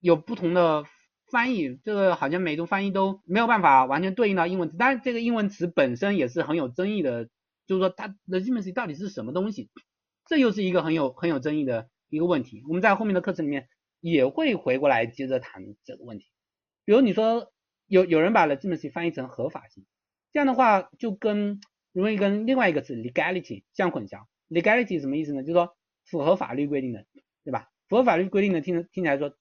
[0.00, 0.84] 有不同的
[1.30, 7.28] 翻译，这个好像每种翻译都没有办法完全对应到英文词，当然这个英文词本身也是很有争议的，
[7.66, 9.70] 就是说它 legitimacy 到底是什么东西，
[10.26, 13.68] 这又是一个很有很有争议的一个问题，我们在后面的课程里面
[14.00, 16.26] 也会回过来接着谈这个问题，
[16.84, 17.52] 比如你说
[17.86, 19.84] 有有人把 legitimacy 翻译成合法性。
[20.32, 21.60] 这样的话就跟
[21.92, 24.26] 容易跟另外一个词 legality 相混淆。
[24.50, 25.42] legality 什么意思呢？
[25.42, 25.74] 就是说
[26.04, 27.06] 符合法律规定的，
[27.42, 27.70] 对吧？
[27.88, 29.34] 符合法律规定的听听起来说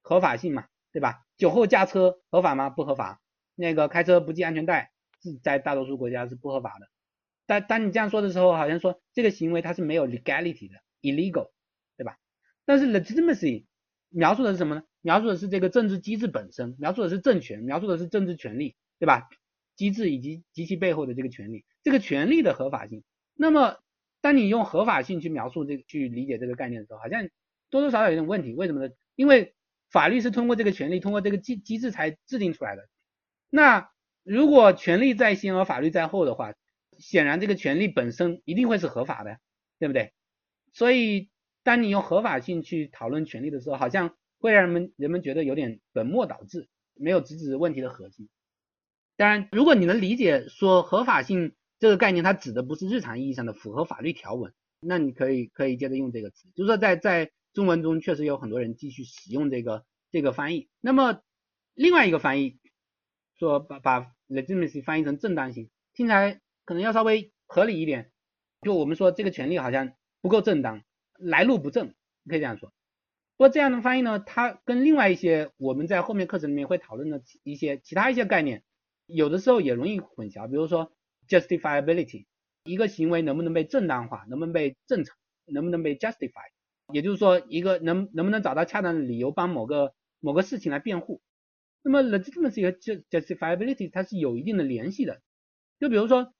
[0.00, 1.26] 合法性嘛，对吧？
[1.36, 2.70] 酒后驾车合法吗？
[2.70, 3.20] 不合法。
[3.56, 6.88] 那个开车不系安全带是在大多数国家是不合法的。
[7.48, 11.50] 但当你这样说的时候，好像说这个行为它是没有 legality 的，illegal，
[11.96, 12.18] 对吧？
[12.66, 13.64] 但是 legitimacy
[14.10, 14.82] 描述的是什么呢？
[15.00, 19.28] 描述的是这个政治机制本身，描述的是政权，描述的是政治权利，对吧？
[19.76, 23.02] 机制以及及其背后的这个权利，这个权利的合法性。
[23.34, 23.78] 那么，
[24.20, 27.28] 当你用合法性去描述这个、去理解这个概念的时候，好像
[27.70, 28.52] 多多少少有点问题。
[28.52, 28.92] 为什么呢？
[29.16, 29.54] 因为
[29.90, 32.88] 法律是通过这个权利，通过这个机机制才制定出来的。
[33.48, 33.88] 那
[34.22, 36.52] 如果权利在先而法律在后的话，
[36.98, 39.38] 显然这个权利本身一定会是合法的，
[39.78, 40.12] 对不对？
[40.72, 41.30] 所以，
[41.62, 48.28] 当你用合法性去讨论权利的时候，好像会让人们人们觉得有点本末倒置，没有直指问题的核心。
[49.16, 60.68] 当然，如果你能理解说合法性这个概念，它指的不是日常意义上的符合法律条文，那你可以可以接着用这个词，就是说在在中文中确实有很多人继续使用这个这个翻译。
[60.80, 61.22] 那么
[61.74, 62.58] 另外一个翻译
[63.38, 68.10] 说把把 legitimacy 翻译成正当性，听起来可能要稍微合理一点。
[68.60, 70.82] 就我们说这个权利好像不够正当，
[71.14, 71.94] 来路不正，
[72.28, 72.68] 可以这样说。
[73.38, 78.64] 不过这样的翻译呢，它跟另外一些我们在后面课程里面会讨论的一些其他一些概念。
[79.06, 80.92] 有的时候也容易混淆，比如说
[81.26, 82.26] justifiability，
[82.64, 85.16] 一个行为能不能被正当化，能不能被正常，
[85.46, 86.50] 能不能被 justify，
[86.92, 91.22] 也就是说一个能能不能找到恰当的理由帮某个某个事情来辩护。
[91.80, 95.22] 那么 legitimacy 和 justifiability 它是有一定的联系的。
[95.80, 96.34] 就比如说，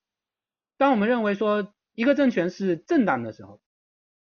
[0.78, 3.60] 当我们认为说一个政权是正当的时候，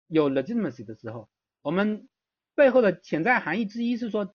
[0.08, 1.30] 有 legitimacy 的时候，
[1.62, 2.10] 我们
[2.56, 4.34] 背后的潜在含义之一是说，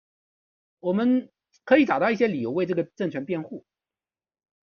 [0.81, 1.31] 我们
[1.65, 3.67] 可以找到一些理由为这个政权辩护。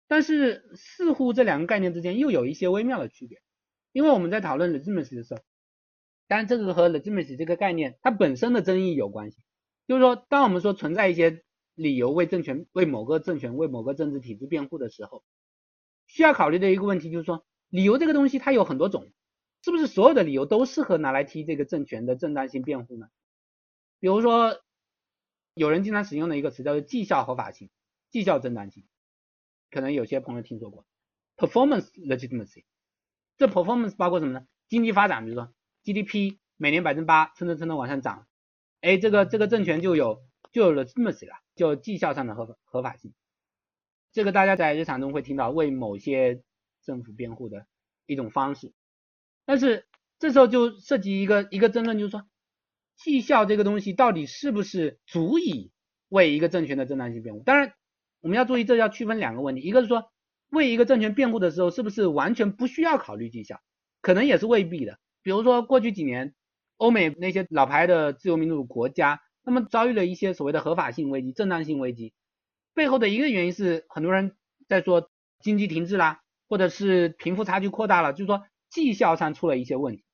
[0.07, 3.41] 但是似乎这两个概念之间又有一些微妙的区别，
[3.91, 5.41] 因为我们在讨论 legitimacy 的时候，
[6.27, 9.37] 当然这个和 legitimacy 这个概念它本身的争议有关系。
[9.87, 11.43] 就是说，当我们说存在一些
[11.73, 15.23] 理由为政权、为某个政权、为某个政治体制辩护的时候，
[16.09, 19.07] 需要考虑的一个问题就是说，理由这个东西它有很多种，
[19.63, 23.09] 是不是所有的理由都适合拿来替这个政权的正当性辩护呢？
[23.99, 24.59] 比如说，
[25.53, 27.69] 有人经常使用的一个词叫做绩效合法性、
[28.09, 28.85] 绩效正当性。
[29.69, 30.83] 可能有些朋友听说过
[31.37, 32.63] performance legitimacy，
[33.37, 34.47] 这 performance 包括什么呢？
[34.67, 35.53] 经济发展，比如说
[35.83, 38.27] GDP 每年百分之八，蹭蹭蹭的往上涨，
[38.81, 43.13] 哎，这个这个政权就有就有了 legitimacy 了，就绩效上的合法合法性。
[44.19, 46.41] 这个大家在日常中会听到为某些
[46.83, 47.65] 政府辩护的
[48.05, 48.73] 一种方式，
[49.45, 49.85] 但是
[50.19, 52.27] 这时候就涉及一个一个争论，就是说
[52.97, 55.71] 绩效这个东西到底是不是足以
[56.09, 57.41] 为一个政权的正当性辩护？
[57.43, 57.71] 当然。
[58.21, 60.11] 我们要注意，这要区分两个问题，一个是说
[60.49, 63.61] 为一个政权辩护的时候，是不是完全不需要考虑绩效？
[64.01, 64.99] 可能也是未必的。
[65.23, 66.35] 比如说过去几年，
[66.75, 72.11] 欧美那些老牌的自由民主国家，他们遭遇了一些所谓的合法性危机、正当性危机，
[72.79, 74.37] 背后的一个原因是很多人
[74.69, 75.11] 在说
[75.41, 80.05] 经济停滞啦，或者是贫富差距扩大了，就是说绩效上出了一些问题，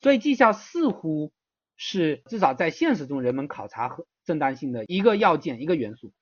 [0.00, 1.30] 所以绩效似乎
[1.76, 6.12] 是至少在现实中人们考察和正当性的一个要件、一个元素，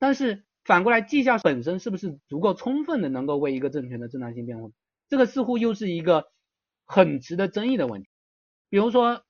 [0.00, 4.72] 但是反过来绩效本身是不是足够充分的能够为一个政权的正当性辩护？
[5.08, 6.26] 这个似乎又是一个
[6.84, 8.08] 很值得争议的问题，
[8.68, 9.24] 比如说。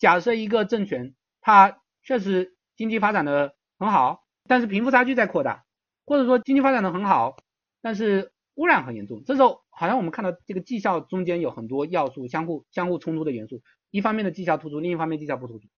[0.00, 5.64] 假设一个政权，它确实经济发展的很好，但是贫富差距在扩大，
[6.08, 7.36] 或者说经济发展的很好，
[7.82, 9.22] 但是污染很严重。
[9.26, 13.60] 这时候好像我们看到这个绩效中间有很多要素相互相互冲突的元素，
[13.90, 15.68] 一方面的绩效突出，另一方面绩效不突出。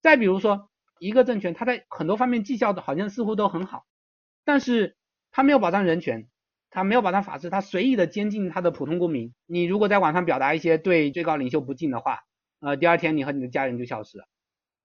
[0.00, 0.68] 再比如说
[0.98, 3.86] 一个政权，它在很多方面绩效的好像似乎都很好，
[4.44, 4.96] 但是
[5.30, 6.26] 它没有保障人权，
[6.68, 9.32] 它没有保障法治，它随意的监禁它的普通公民。
[9.46, 12.24] 你如果在网上表达一些对最高领袖不敬的话，
[12.58, 14.24] 呃，第二天你和你的家人就消失了。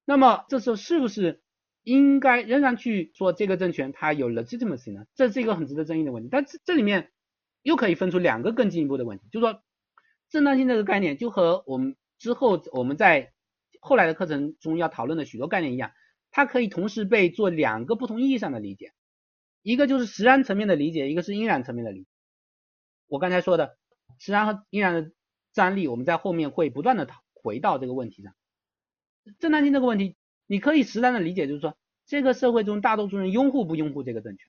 [0.06, 1.42] 那么这时候是不是
[1.88, 5.06] 应该仍然去说这个政权它有 legitimacy 呢？
[5.16, 6.28] 这是一个很值得争议的问题。
[6.30, 7.14] 但这这里面
[7.62, 9.64] 又可以分出两个更进一步的问题，就是说
[10.30, 13.32] 正当性这个概念就和我们之后我们在
[13.80, 15.92] 后来的课程中要讨论的许多概念一样，
[16.30, 18.92] 它可以同时被做两个不同意义上的理解，
[19.62, 22.10] 一个就是实然层面的理解，一个是应然层面的理解。
[23.08, 23.78] 我刚才说的
[24.20, 25.12] 实然和应然的
[25.54, 27.22] 张力，我们在后面会不断的讨。
[27.34, 28.36] 回到这个问题上，
[29.40, 30.17] 正当性这个问题，
[30.48, 31.76] 你可以实然的理解，就是说
[32.06, 34.48] 这个社会中大多数人拥护不拥护这个政权，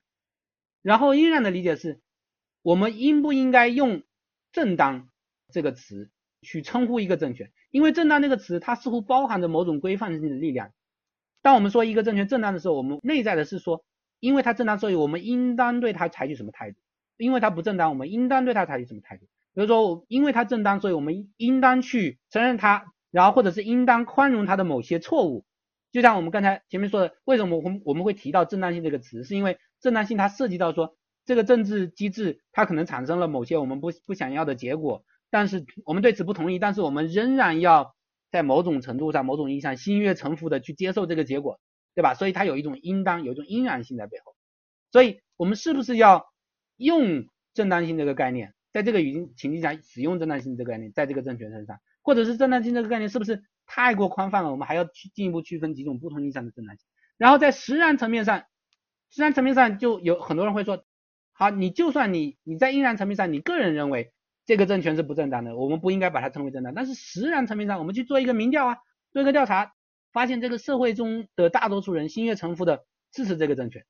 [0.81, 2.01] 然后依然的理解是，
[2.63, 4.03] 我们应不应该用
[4.53, 5.09] 正当
[5.53, 6.09] 这个词
[6.41, 7.51] 去称呼一个政权？
[7.71, 10.73] 因为正当这个词它似乎包含着某种规范性的力量。
[11.43, 13.85] 当我们说一个政权正当的时候，我们内在的是说，
[14.21, 16.79] 因为它正当，所以我们应当对它采取什么态度？
[17.17, 19.27] 因为它不正当，我们应当对它采取什么态度？
[19.55, 25.45] 比如说，因为它正当，所以我们应当去承认它，然后或者是应当宽容它的某些错误。
[25.93, 37.95] 就像我们刚才前面说的，为什么我们我们会提到正当性这个词，是因为正当性它涉及到说这个政治机制它可能产生了某些我们不不想要的结果，但是我们对此不同意，但是我们仍然要
[38.31, 41.61] 在某种程度上、某种意义上心悦诚服的去接受这个结果，
[41.95, 42.15] 对吧？
[42.15, 44.35] 所以它有一种应当，有一种应然性在背后。
[44.93, 46.27] 所以我们是不是要
[46.77, 48.55] 用正当性这个概念？
[48.71, 54.51] 在这个语境情境下使用正当性这个概念，在这个政权身上，或者是正当性这个概念是不是太过宽泛了？
[54.51, 56.85] 我们还要去进一步区分几种不同意义上的正当性。
[57.19, 58.43] 然后在实然层面上，
[59.11, 60.85] 实然层面上就有很多人会说，
[61.33, 64.13] 好，你就算你你在应然层面上，你个人认为
[64.47, 66.75] 这个政权是不正当的，我们不应该把它称为正当。
[66.75, 68.79] 但是实然层面上，我们去做一个民调啊，
[69.13, 69.75] 做一个调查，
[70.13, 73.85] 发现这个社会中的大多数人心悦诚服的支持这个政权。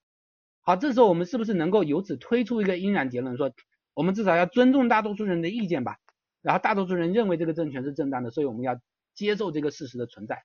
[0.62, 3.52] 好，这时候我们是不是能够由此推出一个应然结论，说？
[3.94, 5.96] 我们至少要尊重大多数人的意见吧，
[6.40, 8.78] 然后大多数人认为这个政权是正当的，所以我们要
[9.26, 10.44] 接受这个事实的存在。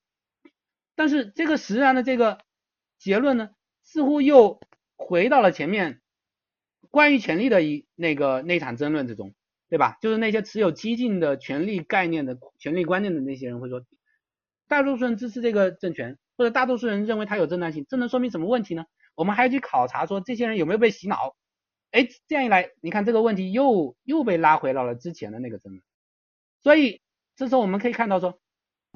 [0.96, 2.40] 但是这个实然的这个
[2.98, 3.52] 结论呢，
[3.84, 4.60] 似乎又
[4.96, 6.02] 回到了前面
[6.90, 9.36] 关于权力的一那个那场争论之中，
[9.70, 9.98] 对吧？
[10.02, 13.86] 就是那些持有激进的权力概念的权力观念的那些人会说，
[14.68, 18.86] 大多数人支持这个政权，或者大多数人认为它有正当性，这能说明什么问题呢？
[19.16, 21.36] 我们还要去考察说这些人有没有被洗脑。
[21.92, 25.84] 哎，这样一来，你看这个问题又又被拉回到了之前的那个争论，
[26.64, 27.02] 所以
[27.36, 28.40] 这时候我们可以看到说，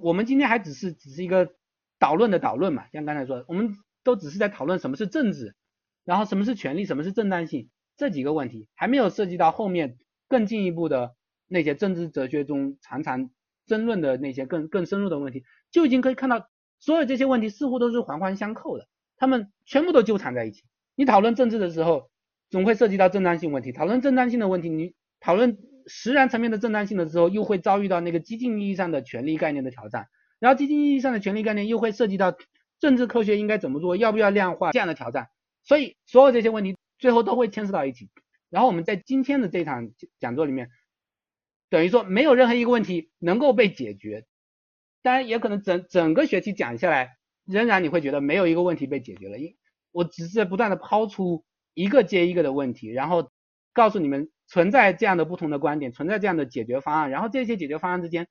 [0.02, 1.53] 我们今天还只是只是一个
[1.99, 5.56] 导论的导论嘛，像刚才说，我们都只是在讨论什么是政治，
[6.06, 9.98] 然后什么是权利，什么是正当性这几个问题，还没有涉及到后面
[10.28, 11.15] 更进一步的
[11.48, 13.32] 那些政治哲学中常常
[13.65, 16.48] 争论的那些更更深入的问题，就已经可以看到，
[16.80, 18.88] 所有这些问题似乎都是环环相扣的，
[19.18, 20.64] 他们全部都纠缠在一起。
[20.95, 22.11] 你讨论政治的时候，
[22.52, 25.57] 总会涉及到正当性问题，讨论正当性的问题，你讨论
[25.88, 30.07] 实然层面的正当性的时候，又会遭遇到那个激进意义上的权利概念的挑战，
[30.39, 32.38] 然后激进意义上的权利概念又会涉及到
[32.80, 35.30] 政治科学应该怎么做，要不要量化这样的挑战，
[35.64, 38.09] 所以所有这些问题最后都会牵涉到一起。
[38.49, 40.69] 然后我们在今天的这场讲座里面，
[41.69, 44.26] 等于说没有任何一个问题能够被解决，
[45.01, 49.55] 当然也可能整整个学期讲下来，仍然你会觉得没有一个问题被解决了，因
[49.91, 51.43] 我只是在不断的抛出。
[51.80, 53.30] 一个接一个的问题，然后
[53.72, 58.28] 告诉你们存在这样的不同的观点，存在这样的解决方案，然后这些解决方案之间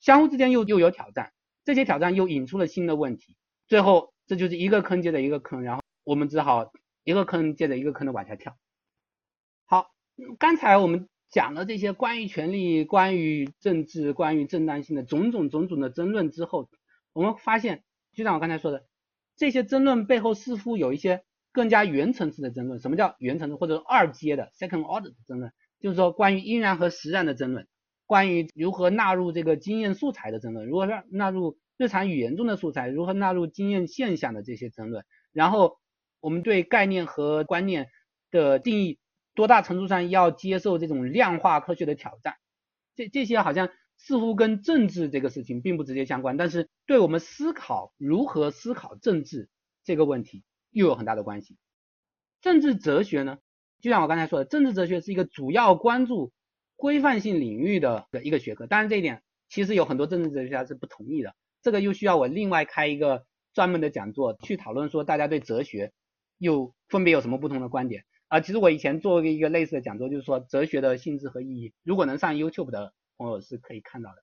[0.00, 1.32] 相互之间又又有挑战，
[1.64, 3.36] 这些挑战又引出了新的问题，
[3.68, 6.72] 最后这就是一个坑接着一个坑，然后我们只好
[7.04, 8.56] 一个坑接着一个坑的往下跳。
[9.64, 9.92] 好，
[10.38, 16.68] 刚才我们讲了这些关于权力、关于政治、关于正当性的种种种种的争论之后，
[17.12, 18.84] 我们发现，就像我刚才说的，
[19.36, 21.22] 这些争论背后似乎有一些。
[21.52, 23.54] 更加原层次的争论，什么叫原层次？
[23.56, 25.52] 或者二阶的 second order 的争论？
[25.80, 27.66] 就是说关于应然和实然的争论，
[28.06, 35.78] 关于如何纳入这个经验素材的争论，如何让纳入日常语言中的素材，如何纳入经验现象的这些争论，然后
[36.20, 37.88] 我们对概念和观念
[38.30, 38.98] 的定义，
[39.34, 42.36] 多大程度上要接受这种量化科学的挑战，
[42.94, 49.48] 这这些好像似乎跟政治这个事情并不直接相关，但是对我们思考如何思考政治
[49.82, 51.56] 这个问题又有很大的关系。
[52.40, 53.38] 政治哲学呢，
[53.80, 56.32] 就像我刚才说的，政治哲学是一个主要关注
[56.74, 61.34] 规范性领域的的一个学科，当然这一点其实有很多政治哲学家是不同意的。
[61.62, 63.24] 这个又需要我另外开一个
[63.54, 65.92] 专门的讲座去讨论，说大家对哲学
[66.38, 68.40] 又分别有什么不同的观点啊？
[68.40, 74.22] 其实我以前做过一个类似的讲座，就是说哲学的性质和意义，如果能上 YouTube 的朋友是可以看到的。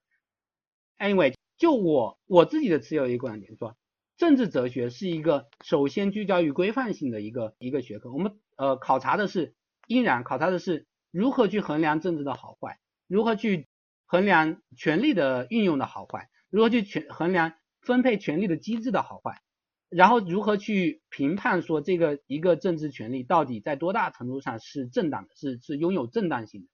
[0.98, 3.74] Anyway，就我我自己的持有一个观点，说
[4.20, 8.12] 政治哲学是一个首先聚焦于规范性的一个一个学科。
[8.12, 9.54] 我们呃考察的是
[9.86, 13.66] 依然考察的是如何去衡量政治的好坏，如何去
[14.04, 16.28] 衡量权力的运用的好坏。
[16.50, 19.40] 如何去权衡量分配权力的机制的好坏，
[19.88, 26.68] 然后如何去评判说这个一个政治权利到底在多大程度上是正当的，是是拥有正当性的。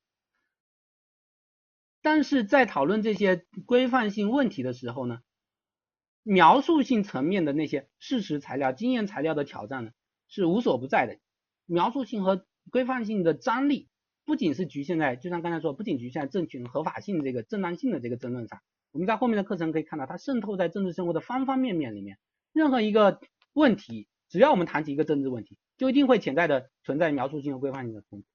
[2.02, 5.20] 但是在讨论这些规范性问题的时候呢，
[6.28, 9.92] 描述性层面的那些事实材料、经验材料的挑战呢
[10.26, 11.18] 是无所不在的。
[11.66, 13.86] 描述性和规范性的张力
[14.24, 18.60] 不仅是局限在，就像刚才说，不仅局限在政权合法性这个正当性的这个争论上。
[18.90, 22.18] 我们在后面的课程可以看到，它渗透在政治生活的方方面面里面。
[22.52, 23.20] 任何一个
[23.52, 28.26] 问题，只要我们谈起一个政治问题，就一定会潜在的存在描述性和规范性的冲突。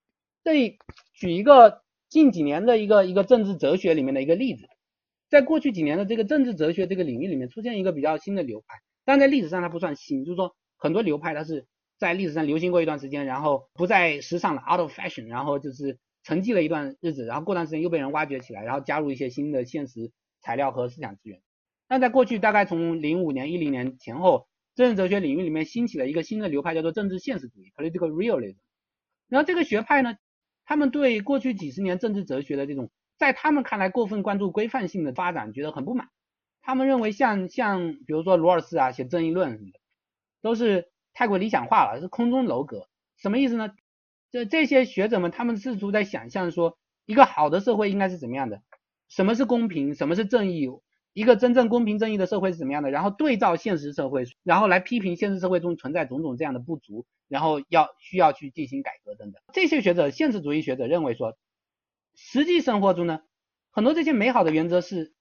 [0.46, 0.78] 这里
[1.14, 4.70] 举一个近几年的一个一个政治哲学里面的一个例子，
[5.32, 11.66] 在过去几年的这个政治哲学这个领域里面，出现一个比较新的流派，但在历史上它不算新，就是说很多流派它是
[11.98, 20.12] 在历史上流行过一段时间，然后不再时尚了，out of fashion，然后就是沉寂了一段日子，然后过段时间又被人挖掘起来，然后加入一些新的现实。
[20.44, 21.40] 材料和思想资源。
[21.88, 28.56] 那在过去大概从零五年、一零年前后，政治哲学领域里面兴起了一个新的流派，叫做政治现实主义 （Political Realism）。
[29.30, 30.16] 然后这个学派呢，
[30.66, 32.90] 他们对过去几十年政治哲学的这种，
[33.22, 36.10] 在他们看来过分关注规范性的发展，觉得很不满。
[36.64, 39.80] 他们认为像像比如说罗尔斯啊写正义论什么的，
[40.42, 42.88] 都是太过理想化了，是空中楼阁。
[43.18, 43.70] 什么意思呢？
[44.32, 48.64] 这这些学者们他们试图在想象说，一个好的社会应该是怎么样的？
[49.08, 49.94] 什么是公平？
[49.94, 50.68] 什么是正义？
[51.14, 52.90] 一个真正公平正义的社会是怎么样的？
[52.90, 59.40] 然后对照现实社会，然后来批评现实社会中存在种种这样的不足，然后要需要去进行改革等等。
[59.54, 61.38] 这些学者，现实主义学者认为说，
[62.24, 63.22] 实际生活中呢，
[63.72, 65.14] 很多这些美好的原则是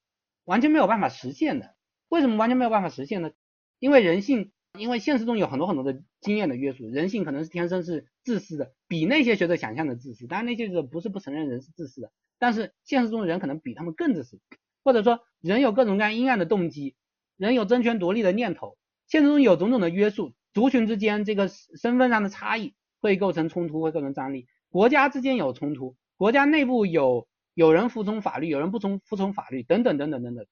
[0.45, 1.75] 完全没有办法实现的。
[2.09, 3.33] 为什么完全没有办法实现呢？
[3.79, 10.27] 因为人性，因为现实中有很多很多的经验的约束，人性可能是天生是自私的，比那些学者想象的自私。
[10.27, 12.13] 当然，那些学者不是不承认人是自私的。
[12.39, 14.39] 但是现实中的人可能比他们更自私，
[14.85, 16.97] 或者说人有各种各样阴暗的动机，
[17.37, 18.77] 人有争权夺利的念头，
[19.09, 30.47] 现实中有种种的约束，族群之间这个身份上的差异会构成冲突，会构成张力，国家之间有冲突，国家内部有有人服从法律，有人不从服从法律等等等等等等，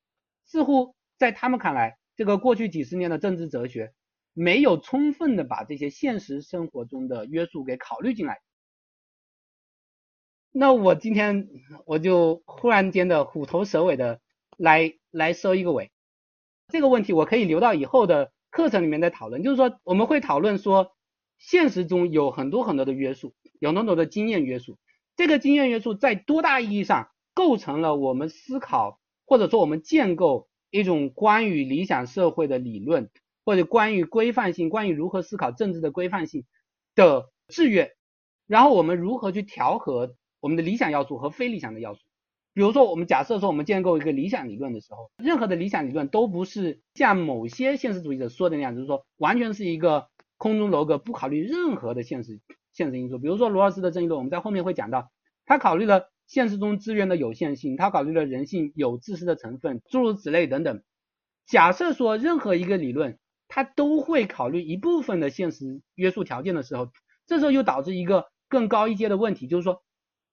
[0.47, 3.93] 似乎在他们看来，这个过去几十年的政治哲学
[4.33, 8.41] 没有充分的把这些现实生活中的约束给考虑进来。
[10.53, 11.47] 那我今天
[11.85, 14.23] 我就忽然间的虎头蛇尾的
[14.57, 15.93] 来来收一个尾，
[16.69, 19.43] 这个问题我可以留到以后的课程里面再讨论。
[19.43, 20.97] 就是说我们会讨论说，
[21.37, 24.79] 现实中有很多很多的约束，有很多的经验约束，
[25.19, 33.11] 这个经验约束在多大意义上构成了我们思考或者说我们建构一种关于理想社会的理论，
[33.45, 36.47] 或者关于规范性、关于如何思考政治的规范性
[36.95, 37.95] 的制约，
[38.47, 40.15] 然后我们如何去调和。
[40.41, 42.01] 我们的理想要素和非理想的要素，
[42.55, 52.39] 比如说，我们假设说我们建构一个理想理论的时候，任何的理想理论都不是像某些现实主义者说的那样，就是说完全是一个空中楼阁，不考虑任何的现实
[52.79, 53.19] 现实因素。
[53.19, 55.11] 比如说罗尔斯的正义论，我们在后面会讲到，
[55.45, 60.83] 他考虑了现实中资源的有限性，他考虑了人性有自私的成分，诸如此类等等。
[61.47, 63.19] 假设说任何一个理论，
[63.49, 66.93] 它都会考虑一部分的现实约束条件的时候，
[67.27, 69.83] 这时候又导致一个更高一阶的问题，就是说。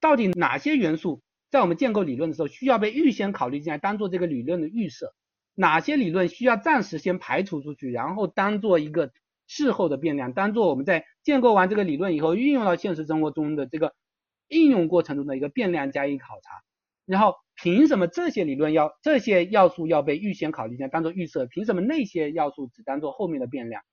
[0.02, 5.16] 到底哪些元素在我们建构理论的时候需要被预先考虑进来，当做这个理论的预设？
[5.56, 9.12] 哪些理论需要暂时先排除出去，然后当做一个
[9.48, 13.94] 事后的变量，当做我们在建构完这个理论以后运用到现实生活中的这个
[14.48, 16.64] 应用过程中的一个变量加以考察？
[17.06, 21.46] 然后凭什么这些理论要这些要素要被预先考虑进来当做预设？
[21.46, 23.84] 凭什么那些要素只当做后面的变量？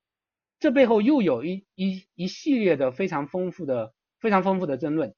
[0.61, 5.15] 这背后又有一一一系列的非常丰富的非常丰富的争论。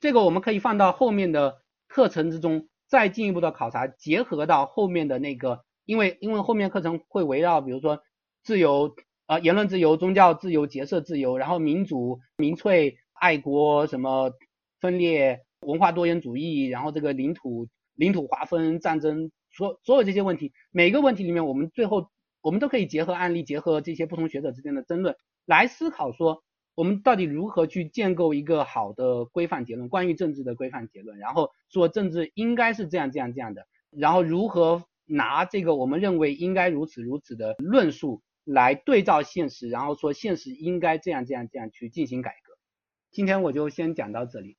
[0.00, 8.00] 这个我们可以放到后面的课程之中，再进一步的考察，结合到后面的那个因为因为后面课程会围绕比如说
[8.44, 8.94] 自由
[9.28, 14.32] 啊言论自由、宗教自由、结社自由，然后民主、民粹、爱国什么
[14.80, 22.08] 分裂、文化多元主义，然后这个领土领土划分、战争，所所有这些问题，每个问题里面我们最后
[22.40, 25.14] 我们都可以结合案例，结合这些不同学者之间的争论
[25.46, 26.42] 来思考说。
[26.74, 29.88] 我们到底如何去建构一个好的规范结论？
[29.88, 42.54] 关于政治的规范结论，然后说政治应该是这样这样这样的，然后如何拿这个我们认为应该如此如此的论述来对照现实，然后说现实应该这样这样这样去进行改革。
[43.10, 44.56] 今天我就先讲到这里。